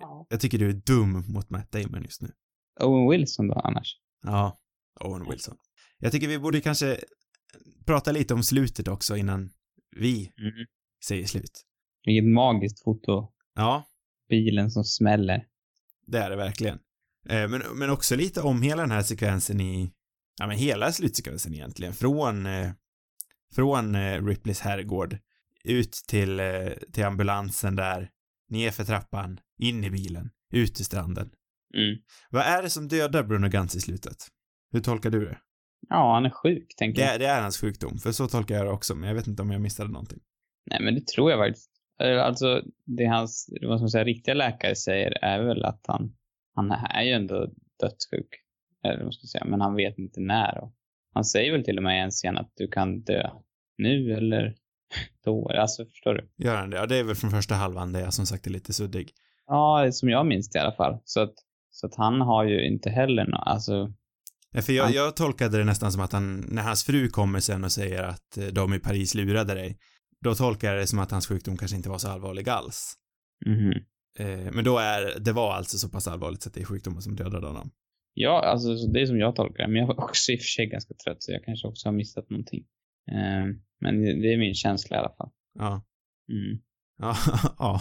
[0.00, 0.26] Ja.
[0.28, 2.28] Jag tycker du är dum mot Matt Damon just nu.
[2.80, 3.96] Owen Wilson då annars?
[4.22, 4.60] Ja.
[5.00, 5.56] Owen Wilson.
[5.98, 7.00] Jag tycker vi borde kanske
[7.86, 9.50] prata lite om slutet också innan
[9.96, 10.66] vi Mm.
[11.04, 11.64] säger slut.
[12.04, 13.32] Vilket magiskt foto.
[13.54, 13.84] Ja,
[14.28, 15.46] Bilen som smäller.
[16.06, 16.78] det är det verkligen.
[17.28, 19.92] Eh, Men, men också lite om hela den här sekvensen i,
[20.38, 22.70] ja men hela slutsekvensen egentligen, från, eh,
[23.54, 25.18] från eh, Ripleys herrgård
[25.64, 26.40] ut till,
[26.92, 28.10] till ambulansen där,
[28.48, 31.30] ner för trappan, in i bilen, ut till stranden.
[31.74, 31.98] Mm.
[32.30, 34.16] Vad är det som dödar Bruno Gantz i slutet?
[34.72, 35.38] Hur tolkar du det?
[35.88, 37.14] Ja, han är sjuk, tänker Det jag.
[37.14, 39.42] är, det är hans sjukdom, för så tolkar jag det också, men jag vet inte
[39.42, 40.18] om jag missade någonting.
[40.70, 41.70] Nej, men det tror jag faktiskt.
[42.02, 46.12] Eh, Alltså, det hans, vad man säga, riktiga läkare säger är väl att han,
[46.54, 47.50] han är ju ändå
[47.80, 48.28] dödssjuk.
[48.84, 50.58] Eller vad ska jag säga, men han vet inte när.
[50.64, 50.74] Och
[51.14, 53.30] han säger väl till och med i en scen att du kan dö
[53.78, 54.54] nu eller
[55.24, 55.48] då.
[55.50, 56.44] Alltså, förstår du?
[56.44, 56.76] Gör han det?
[56.76, 59.10] Ja, det är väl från första halvan där jag som sagt är lite suddig.
[59.46, 60.98] Ja, som jag minns det i alla fall.
[61.04, 61.34] Så att,
[61.80, 63.92] så att han har ju inte heller nå alltså,
[64.52, 67.40] Ja, för jag, Han- jag tolkade det nästan som att han, när hans fru kommer
[67.40, 69.78] sen och säger att eh, de i Paris lurade dig,
[70.24, 72.94] då tolkar jag det som att hans sjukdom kanske inte var så allvarlig alls.
[74.18, 77.02] Eh, men då är, det var alltså så pass allvarligt så att det är sjukdomen
[77.02, 77.70] som dödade honom.
[78.14, 79.68] Ja, alltså så det är som jag tolkar det.
[79.68, 81.92] Men jag var också i och för sig ganska trött så jag kanske också har
[81.92, 82.64] missat någonting.
[83.12, 83.46] Eh,
[83.80, 85.30] men det det är min känsla i alla fall.
[85.58, 85.84] Ja.
[86.32, 86.58] Mm.
[86.98, 87.16] Ja,
[87.58, 87.80] ja.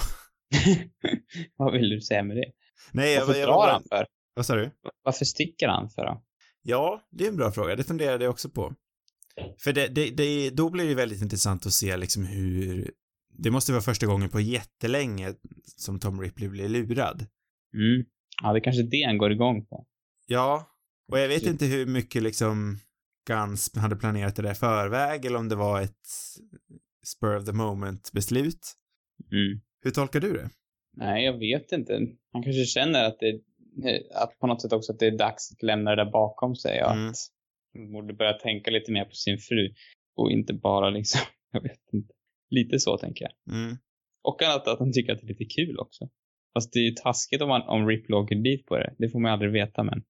[1.58, 2.52] Vad vill du säga med det?
[2.92, 4.06] Nej, jag, Varför jag, drar jag, han för?
[4.34, 4.72] Vad sa du?
[5.04, 6.24] Varför sticker han för då?
[6.62, 7.76] Ja, det är en bra fråga.
[7.76, 8.74] Det funderade jag också på.
[9.60, 12.92] För det, det, det, då blir det väldigt intressant att se liksom hur,
[13.38, 15.34] det måste vara första gången på jättelänge
[15.66, 17.26] som Tom Ripley blir lurad.
[17.74, 18.06] Mm.
[18.42, 19.86] Ja, det är kanske det han går igång på.
[20.28, 20.68] Ja,
[21.12, 22.78] och jag vet inte hur mycket liksom
[23.28, 26.08] Guns hade planerat det där förväg eller om det var ett
[27.06, 28.76] spur of the moment beslut.
[29.32, 29.62] Mm.
[29.82, 30.50] Hur tolkar du det?
[31.00, 31.94] Nej, jag vet inte.
[32.34, 33.40] Han kanske känner att det
[34.16, 36.84] att på något sätt också att det är dags att lämna det där bakom sig
[36.84, 37.10] och Mm.
[37.10, 37.16] att
[37.74, 39.74] han borde börja tänka lite mer på sin fru.
[40.16, 41.22] Och inte bara liksom,
[41.52, 42.14] jag vet inte.
[42.50, 43.56] Lite så tänker jag.
[43.56, 43.78] Mm.
[44.24, 46.10] Och att, att han tycker att det är lite kul också.
[46.54, 48.96] Fast det är ju taskigt om, man, om Ripley åker dit på det.
[48.98, 50.04] Det får man aldrig veta men.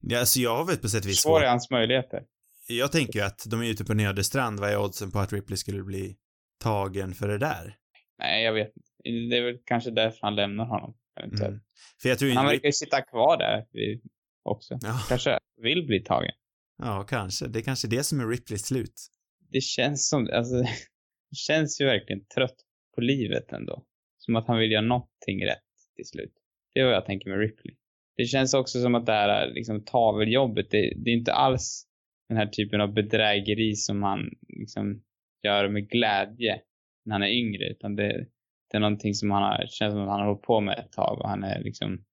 [0.00, 1.48] Ja, alltså jag har väl på sätt och vis Försvårar svårt.
[1.48, 2.22] hans möjligheter.
[2.68, 4.60] Jag tänker ju att de är ute på en öde strand.
[4.60, 6.16] Vad är oddsen på att Ripley skulle bli
[6.62, 7.76] tagen för det där?
[8.18, 8.85] Nej, jag vet inte.
[9.30, 10.96] Det är väl kanske därför han lämnar honom.
[11.20, 11.60] Mm.
[12.02, 13.66] För jag tror Han verkar ju sitta kvar där
[14.42, 14.78] också.
[14.82, 16.32] Ja, Kanske vill bli tagen.
[16.78, 17.46] ja, kanske.
[17.46, 18.94] Det är kanske det som är Ripleys slut.
[19.52, 20.54] Det känns som, alltså,
[21.30, 22.56] det känns ju verkligen trött
[22.94, 23.84] på livet ändå.
[24.18, 25.62] Som att han vill göra någonting rätt
[25.96, 26.32] till slut.
[26.74, 27.76] Det är vad jag tänker med Ripley.
[28.16, 31.86] Det känns också som att det här liksom, taveljobbet, det, det är inte alls
[32.28, 35.02] den här typen av bedrägeri som han liksom
[35.42, 36.60] gör med glädje
[37.04, 38.26] när han är yngre, utan det,
[38.70, 40.92] det är någonting som han har, känns som att han har hållit på med ett
[40.92, 42.04] tag och han är liksom,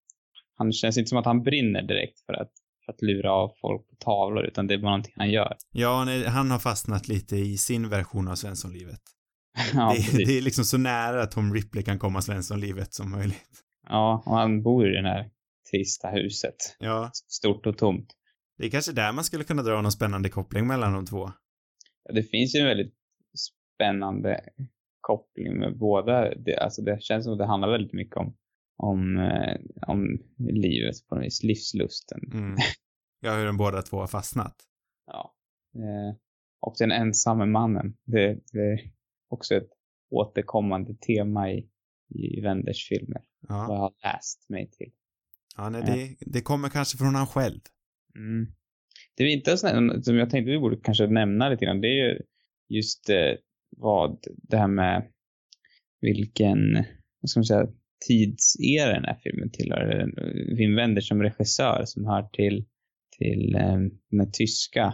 [0.57, 2.51] han känns inte som att han brinner direkt för att,
[2.85, 5.55] för att lura av folk på tavlor, utan det är bara någonting han gör.
[5.71, 8.99] Ja, nej, han har fastnat lite i sin version av Svenssonlivet.
[9.73, 13.49] ja, det, det är liksom så nära Tom Ripley kan komma Svenssonlivet som möjligt.
[13.89, 15.29] Ja, och han bor i det här
[15.71, 16.55] trista huset.
[16.79, 18.07] Ja, Stort och tomt.
[18.57, 21.31] det är kanske där man skulle kunna dra någon spännande koppling mellan de två.
[22.03, 22.93] Ja, Det finns ju en väldigt
[23.75, 24.39] spännande
[25.03, 26.35] koppling med båda.
[26.35, 28.37] Det, alltså det känns som att det handlar väldigt mycket om,
[28.77, 29.55] om, eh,
[29.87, 32.19] om livet på något vis, livslusten.
[32.33, 32.55] Mm.
[33.25, 34.55] Ja, hur de båda två har fastnat.
[35.07, 35.35] Ja.
[35.75, 36.15] Eh,
[36.61, 37.97] och den ensamme mannen.
[38.05, 38.79] Det, det är
[39.29, 39.69] också ett
[40.11, 41.69] återkommande tema i,
[42.09, 43.21] i Wenders filmer.
[43.39, 44.91] Vad Ja, jag har läst mig till.
[45.57, 47.59] ja nej, det, det kommer kanske från han själv.
[48.15, 48.53] Mm.
[49.15, 52.09] Det är inte här, som jag tänkte vi borde kanske nämna lite grann, det är
[52.09, 52.21] ju
[52.69, 53.33] just eh,
[53.77, 54.17] vad
[54.49, 55.11] det här med
[56.01, 56.57] vilken,
[57.21, 57.67] vad ska man säga,
[58.07, 59.99] tidsera den här filmen tillhör.
[59.99, 62.65] Eh, Wim Wenders som regissör som hör till,
[63.17, 63.77] till eh,
[64.11, 64.93] den här tyska,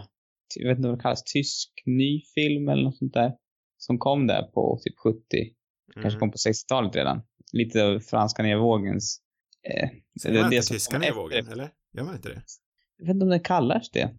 [0.56, 3.32] jag vet inte vad det kallas, tysk ny film eller något sånt där.
[3.78, 5.20] Som kom där på typ 70,
[5.94, 6.20] kanske Mm.
[6.20, 7.22] kom på 60-talet redan.
[7.52, 9.20] Lite av franska nedvågens
[9.70, 9.88] eh,
[10.22, 11.68] Säger man inte som tyska efter- nedvågen, eller?
[11.96, 12.42] Gör man inte det?
[12.98, 14.10] jag vet inte om den kallas det.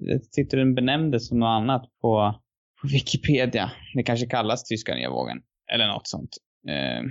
[0.00, 2.40] Jag tyckte den benämndes som något annat på
[2.82, 3.72] Wikipedia.
[3.94, 5.38] Det kanske kallas tyska nedvågen.
[5.72, 6.36] Eller något sånt.
[6.68, 7.02] Eh,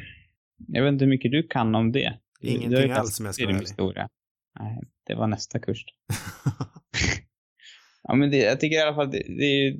[0.68, 2.20] jag vet inte hur mycket du kan om det.
[2.42, 4.10] Ingenting du ju alls, kastat om jag ska vara historia.
[4.60, 5.84] Nej, det var nästa kurs.
[8.10, 9.80] Ja, men det, jag tycker i alla fall det, det, är ju-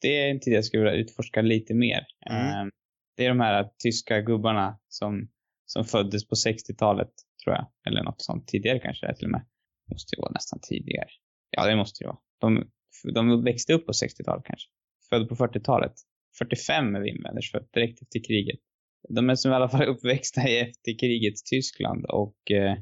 [0.00, 2.06] det är en tid jag skulle vilja utforska lite mer.
[2.30, 2.46] Mm.
[2.46, 2.72] Eh,
[3.16, 5.28] det är de här tyska gubbarna som,
[5.66, 7.10] som föddes på 60-talet,
[7.44, 7.66] tror jag.
[7.86, 8.48] Eller något sånt.
[8.48, 9.46] Tidigare kanske det till och med.
[9.90, 11.08] Måste ju vara nästan tidigare.
[11.50, 12.18] Ja, det måste det vara.
[12.40, 12.70] De,
[13.14, 14.68] de växte upp på 60-talet kanske.
[15.10, 15.92] Födda på 40-talet.
[16.38, 18.60] 45 är Wim Wenders född, direkt efter kriget.
[19.08, 22.76] De är som i alla fall uppväxta i efterkrigets Tyskland och eh,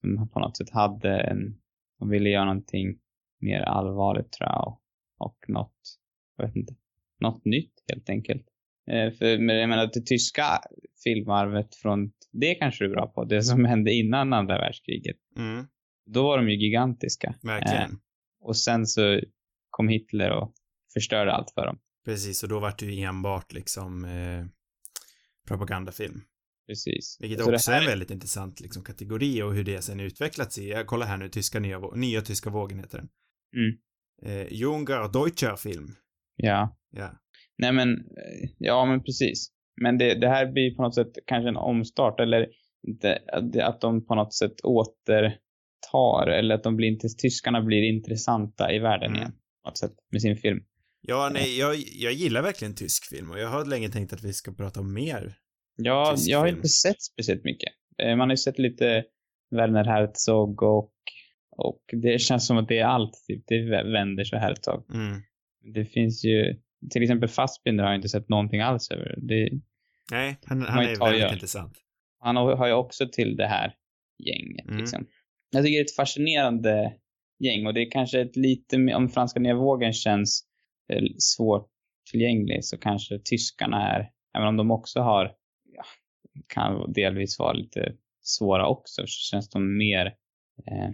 [0.00, 1.38] som på något sätt hade en,
[1.98, 2.98] de ville göra någonting
[3.40, 4.80] mer allvarligt tror jag och,
[5.26, 5.80] och något,
[6.36, 6.74] jag vet inte,
[7.20, 8.46] något nytt helt enkelt.
[8.90, 10.44] Eh, för men jag menar det tyska
[11.04, 15.16] filmarvet från, det kanske du är bra på, det som hände innan andra världskriget.
[15.36, 15.66] Mm,
[16.06, 17.34] Då var de ju gigantiska.
[17.42, 17.90] verkligen.
[17.90, 17.96] Eh,
[18.40, 19.20] och sen så
[19.70, 20.52] kom Hitler och
[20.94, 21.78] förstörde allt för dem.
[22.04, 24.44] Precis, och då vart det ju enbart liksom eh,
[25.48, 26.20] propagandafilm.
[26.66, 27.16] Precis.
[27.20, 30.00] Vilket Så det också här är en väldigt intressant liksom, kategori och hur det sen
[30.00, 33.08] utvecklats i, jag kollar här nu, tyska nya, nya tyska vågen heter den.
[33.56, 33.76] Mm.
[34.22, 35.88] Eh, Junger Deutscher film.
[36.36, 36.78] Ja.
[36.90, 37.10] Ja.
[37.58, 39.50] Nej men, eh, ja men precis.
[39.82, 42.46] Men det, det här blir på något sätt kanske en omstart eller
[42.88, 43.18] inte,
[43.62, 48.78] att de på något sätt återtar eller att de blir inte, tyskarna blir intressanta i
[48.78, 49.20] världen Mm.
[49.20, 49.32] igen.
[49.62, 50.60] På något sätt med sin film.
[51.06, 54.32] Ja, nej, jag, jag gillar verkligen tysk film och jag har länge tänkt att vi
[54.32, 55.36] ska prata om mer.
[55.76, 56.56] Ja, jag har film.
[56.56, 57.72] inte sett speciellt mycket.
[58.02, 59.04] Eh, Man har ju sett lite
[59.50, 60.92] Werner Herzog och,
[61.56, 63.12] och det känns som att det är allt.
[63.26, 63.44] Typ.
[63.46, 64.94] Det Wenders och Herzog.
[64.94, 65.22] Mm.
[65.74, 69.14] Det finns ju, till exempel Fassbinder har jag inte sett någonting alls över.
[69.28, 69.50] Det,
[70.10, 71.32] Nej, han, han är väldigt gör.
[71.32, 71.78] intressant.
[72.20, 73.74] han har ju också till det här
[74.18, 74.66] gänget.
[74.66, 74.78] Mm.
[74.78, 75.06] Liksom.
[75.50, 76.92] Jag tycker det är ett fascinerande
[77.44, 80.44] gäng och det är kanske ett lite, om franska nya vågen känns
[81.18, 81.68] svårt
[82.10, 85.32] tillgänglig så kanske tyskarna är, även om de också har,
[85.64, 85.84] ja,
[86.46, 90.06] kan delvis vara lite svåra också, så känns de mer,
[90.66, 90.90] eh,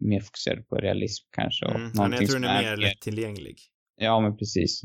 [0.00, 1.66] mer fokuserade på realism kanske.
[1.66, 2.12] Och Mm.
[2.12, 3.58] Jag tror den är mer lättillgänglig.
[3.96, 4.82] Ja, men precis.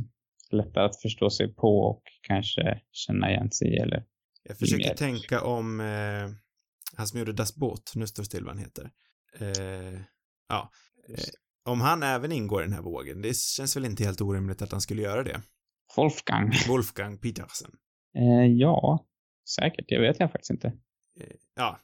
[0.52, 4.06] Lättare att förstå sig på och kanske känna igen sig eller
[4.44, 4.96] Jag försöker mer.
[4.96, 6.30] tänka om eh,
[6.98, 8.92] han som gjorde Das Boot, nu står det still vad han heter.
[9.40, 10.00] Eh,
[10.50, 10.72] ja.
[11.66, 14.72] Om han även ingår i den här vågen, det känns väl inte helt orimligt att
[14.72, 15.42] han skulle göra det.
[15.98, 16.52] Wolfgang.
[16.68, 17.72] Wolfgang Petersen.
[18.16, 19.06] Eh, ja,
[19.56, 19.86] säkert.
[19.88, 20.68] Jag vet jag faktiskt inte.
[21.20, 21.80] Eh, ja,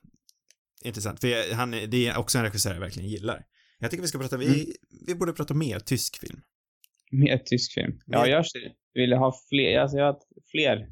[0.84, 1.20] intressant.
[1.20, 3.46] För jag, han, det är också en regissör jag verkligen gillar.
[3.80, 4.66] Jag tycker vi ska prata, vi, Mm.
[5.08, 6.42] vi borde prata mer tysk film.
[7.12, 8.00] Mer tysk film.
[8.06, 8.46] Ja, jag
[8.94, 10.20] vilja ha fler, alltså jag har
[10.52, 10.92] fler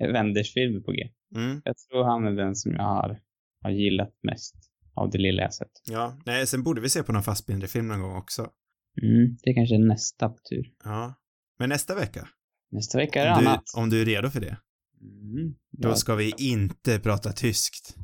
[0.12, 1.10] Wenders-filmer på G.
[1.34, 1.62] Mm.
[1.64, 3.20] Jag tror han är den som jag har,
[3.62, 4.54] har gillat mest
[4.96, 5.70] av det lilla jag sett.
[5.86, 8.42] Ja, nej, sen borde vi se på någon Fassbinder-film någon gång också.
[9.02, 10.72] Mm, det är kanske är nästa på tur.
[10.84, 11.14] Ja.
[11.58, 12.28] Men nästa vecka,
[12.70, 13.64] Nästa vecka är det om du, annat.
[13.76, 14.56] om du är redo för det,
[15.00, 17.94] Mm, då ja, ska vi inte prata tyskt.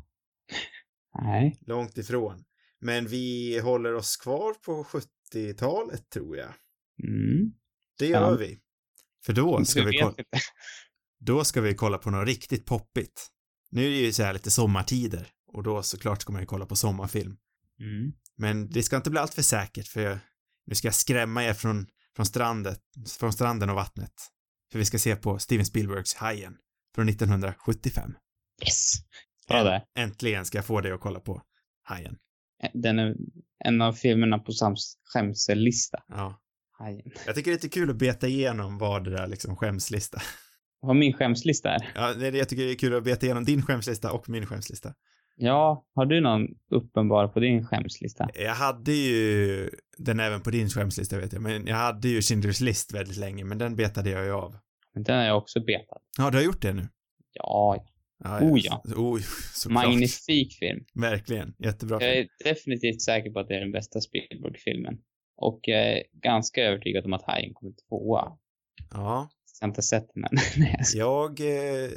[1.23, 1.57] Nej.
[1.67, 2.43] Långt ifrån.
[2.81, 6.49] Men vi håller oss kvar på 70-talet, tror jag.
[7.03, 7.51] Mm.
[7.99, 8.37] Det gör Spännande.
[8.47, 8.59] vi.
[9.25, 10.15] För då ska vi, kolla,
[11.19, 13.29] då ska vi kolla på något riktigt poppigt.
[13.71, 16.65] Nu är det ju så här lite sommartider och då såklart ska man ju kolla
[16.65, 17.37] på sommarfilm.
[17.79, 18.13] Mm.
[18.37, 20.19] Men det ska inte bli allt för säkert för jag,
[20.65, 22.79] nu ska jag skrämma er från, från, strandet,
[23.19, 24.13] från stranden och vattnet.
[24.71, 26.57] För vi ska se på Steven Spielbergs Hajen
[26.95, 28.13] från 1975.
[28.63, 28.93] Yes.
[29.47, 29.83] Bra där.
[29.97, 31.41] Äntligen ska jag få dig att kolla på
[31.83, 32.17] Hajen.
[32.73, 33.15] Den är
[33.65, 36.03] en av filmerna på Sams skämsellista.
[36.07, 36.39] Ja.
[36.71, 37.11] Hajen.
[37.25, 40.21] Jag tycker det är lite kul att beta igenom vad det där liksom skämslista.
[40.79, 41.91] Vad min skämslista är.
[41.95, 44.29] Ja, det är det jag tycker det är kul att beta igenom din skämslista och
[44.29, 44.93] min skämslista.
[45.35, 48.29] Ja, har du någon uppenbar på din skämslista?
[48.35, 52.63] Jag hade ju den även på din skämslista vet jag, men jag hade ju Schindler's
[52.63, 54.57] list väldigt länge, men den betade jag ju av.
[54.93, 56.01] Men Den har jag också betat.
[56.17, 56.87] Ja, du har gjort det nu?
[57.33, 57.85] Ja,
[58.25, 58.81] Ja, Oh, ja.
[58.95, 59.19] Oh,
[59.53, 59.85] såklart.
[59.85, 60.85] magnifik film.
[60.93, 61.53] Verkligen.
[61.59, 62.27] Jättebra Jag film.
[62.39, 64.97] är definitivt säker på att det är den bästa Spielberg-filmen.
[65.35, 68.37] Och jag är ganska övertygad om att Hajen kommer tvåa.
[68.91, 69.29] Ja.
[69.59, 70.29] Jag har inte sett den än.
[70.93, 71.39] Jag.
[71.39, 71.89] Jag eh,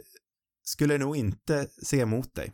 [0.63, 2.53] skulle nog inte se emot dig.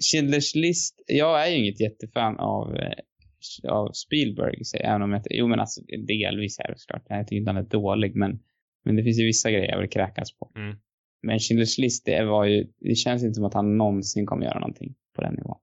[0.00, 1.04] Schindler's list.
[1.06, 5.60] Jag är ju inget jättefan av, eh, av Spielberg, så även om jag Jo, men
[5.60, 7.02] alltså delvis är det såklart.
[7.08, 8.38] Jag tycker inte han är dålig, men,
[8.84, 10.52] men det finns ju vissa grejer jag vill kräkas på.
[10.56, 10.76] Mm.
[11.22, 14.60] Men Schindler's list, det var ju, det känns inte som att han någonsin kommer göra
[14.60, 15.58] någonting på den nivån.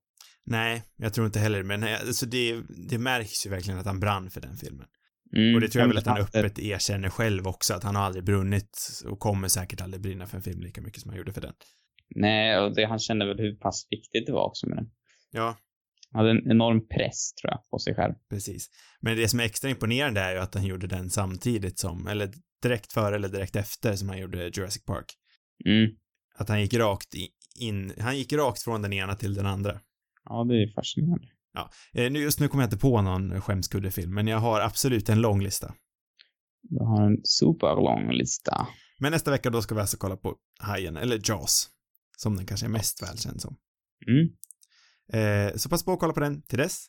[0.45, 3.99] Nej, jag tror inte heller, men eh, alltså det, det märks ju verkligen att han
[3.99, 4.87] brann för den filmen.
[5.35, 8.03] Mm, Och det tror jag väl att han öppet erkänner själv också, att han har
[8.03, 11.33] aldrig brunnit och kommer säkert aldrig brinna för en film lika mycket som han gjorde
[11.33, 11.53] för den.
[12.15, 14.91] Nej, och det, han kände väl hur pass viktigt det var också med den.
[15.31, 15.57] Ja,
[16.11, 18.13] Han hade en enorm press, tror jag, på sig själv.
[18.29, 18.69] precis.
[19.01, 22.29] Men det som är extra imponerande är ju att han gjorde den samtidigt som, eller
[22.61, 25.05] direkt före eller direkt efter som han gjorde Jurassic Park.
[25.65, 25.91] Mm.
[26.35, 27.13] Att han gick rakt
[27.59, 29.79] in, han gick rakt från den ena till den andra.
[30.23, 31.27] Ja, det är fascinerande.
[31.93, 35.21] Eh, nu, just nu kommer jag inte på någon skämskuddefilm, men jag har absolut en
[35.21, 35.73] lång lista.
[36.61, 38.67] Du har en superlång lista.
[38.99, 41.69] Men nästa vecka då ska vi alltså kolla på Hajen, eller Jaws,
[42.21, 43.57] som den kanske är mest välkänd som.
[44.07, 44.29] Mm.
[45.13, 46.85] Eh, så passa på att kolla på den till dess.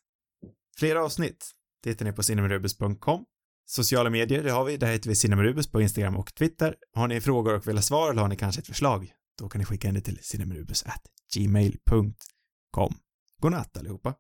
[0.79, 1.51] Fler avsnitt,
[1.83, 3.25] det hittar ni på cinemarubus.com.
[3.65, 4.77] Sociala medier, det har vi.
[4.77, 6.77] Där heter vi Cinemarubus på Instagram och Twitter.
[6.95, 9.59] Har ni frågor och vill ha svar eller har ni kanske ett förslag, då kan
[9.59, 12.95] ni skicka in det till cinemarubus@gmail.com.
[13.41, 14.15] Godnatt allihopa.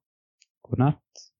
[0.62, 1.31] Godnatt.